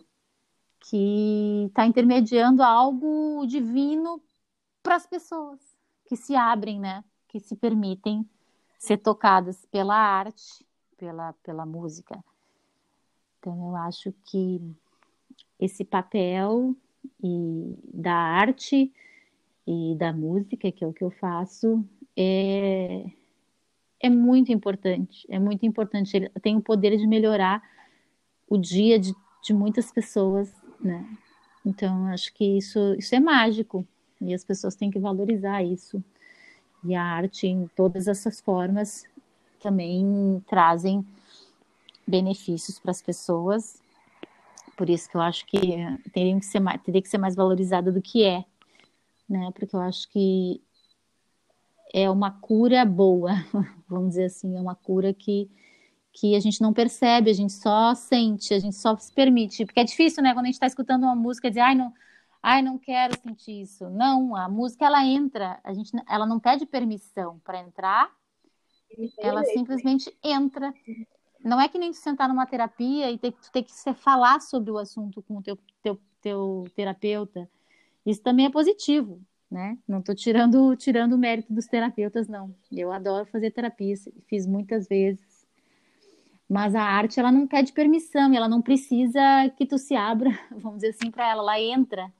[0.79, 4.21] que está intermediando algo divino
[4.83, 5.59] para as pessoas
[6.05, 7.03] que se abrem, né?
[7.27, 8.29] Que se permitem
[8.77, 10.63] ser tocadas pela arte,
[10.95, 12.23] pela, pela música.
[13.39, 14.61] Então, eu acho que
[15.59, 16.75] esse papel
[17.23, 18.91] e da arte
[19.67, 21.85] e da música, que é o que eu faço,
[22.15, 23.05] é,
[23.99, 25.25] é muito importante.
[25.29, 26.15] É muito importante.
[26.15, 27.61] Ele tem o poder de melhorar
[28.49, 31.05] o dia de, de muitas pessoas, né?
[31.65, 33.85] Então, acho que isso, isso é mágico
[34.21, 36.03] e as pessoas têm que valorizar isso.
[36.83, 39.05] E a arte, em todas essas formas,
[39.59, 41.05] também trazem
[42.07, 43.81] benefícios para as pessoas.
[44.79, 45.59] Por isso que eu acho que
[46.13, 48.45] teria que ser mais, teria que ser mais valorizada do que é,
[49.27, 49.51] né?
[49.53, 50.63] Porque eu acho que
[51.93, 53.31] é uma cura boa,
[53.89, 55.51] vamos dizer assim, é uma cura que,
[56.13, 59.81] que a gente não percebe, a gente só sente, a gente só se permite, porque
[59.81, 61.93] é difícil, né, quando a gente está escutando uma música dizer, ai, não,
[62.41, 63.89] ai, não quero sentir isso.
[63.89, 68.09] Não, a música, ela entra, a gente, ela não pede permissão para entrar,
[69.17, 70.73] ela simplesmente entra.
[71.43, 74.71] Não é que nem tu sentar numa terapia e ter, tu ter que falar sobre
[74.71, 77.49] o assunto com o teu, teu, teu terapeuta.
[78.05, 79.77] Isso também é positivo, né?
[79.87, 82.53] Não estou tirando, tirando o mérito dos terapeutas, não.
[82.71, 83.95] Eu adoro fazer terapia,
[84.27, 85.47] fiz muitas vezes.
[86.47, 89.21] Mas a arte, ela não pede permissão, ela não precisa
[89.55, 92.11] que tu se abra, vamos dizer assim, para ela, ela entra.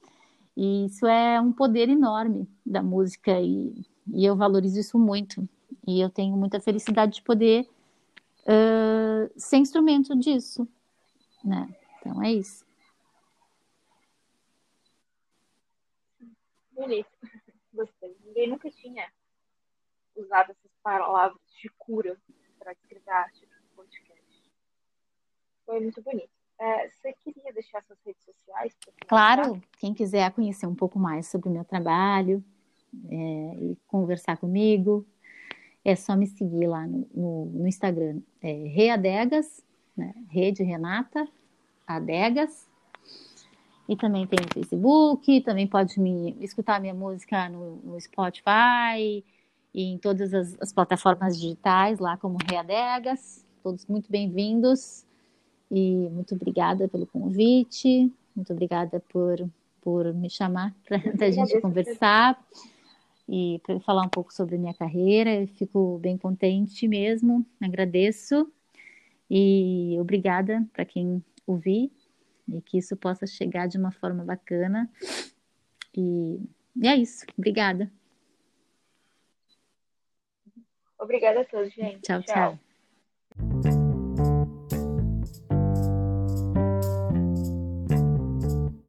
[0.56, 5.48] E isso é um poder enorme da música e, e eu valorizo isso muito.
[5.88, 7.68] E eu tenho muita felicidade de poder
[8.50, 10.68] uh, ser instrumento disso,
[11.44, 11.70] né?
[12.00, 12.66] Então é isso.
[16.72, 17.10] Bonito.
[17.74, 18.18] Gostei.
[18.26, 19.08] Ninguém nunca tinha
[20.16, 22.18] usado essas palavras de cura
[22.58, 24.52] para escrever arte no podcast.
[25.66, 26.30] Foi muito bonito.
[26.60, 28.76] É, você queria deixar suas redes sociais?
[29.08, 32.44] Claro, quem quiser conhecer um pouco mais sobre o meu trabalho
[33.10, 35.08] é, e conversar comigo,
[35.90, 39.64] é só me seguir lá no, no, no Instagram, é Readegas,
[39.98, 40.14] né?
[40.30, 41.28] Rede Renata
[41.88, 42.68] Adegas,
[43.88, 49.24] e também tem o Facebook, também pode me escutar minha música no, no Spotify
[49.74, 53.44] e em todas as, as, plataformas digitais, lá como Readegas.
[53.64, 55.04] Todos muito bem-vindos
[55.72, 59.44] e muito obrigada pelo convite, muito obrigada por,
[59.82, 62.40] por me chamar para a gente conversar
[63.30, 65.42] e para falar um pouco sobre minha carreira.
[65.42, 68.52] Eu fico bem contente mesmo, agradeço
[69.30, 71.92] e obrigada para quem ouvir
[72.48, 74.90] e que isso possa chegar de uma forma bacana.
[75.96, 76.40] E,
[76.76, 77.26] e é isso.
[77.38, 77.92] Obrigada.
[81.00, 82.02] Obrigada a todos, gente.
[82.02, 82.22] tchau.
[82.24, 82.60] tchau.
[83.62, 83.79] tchau.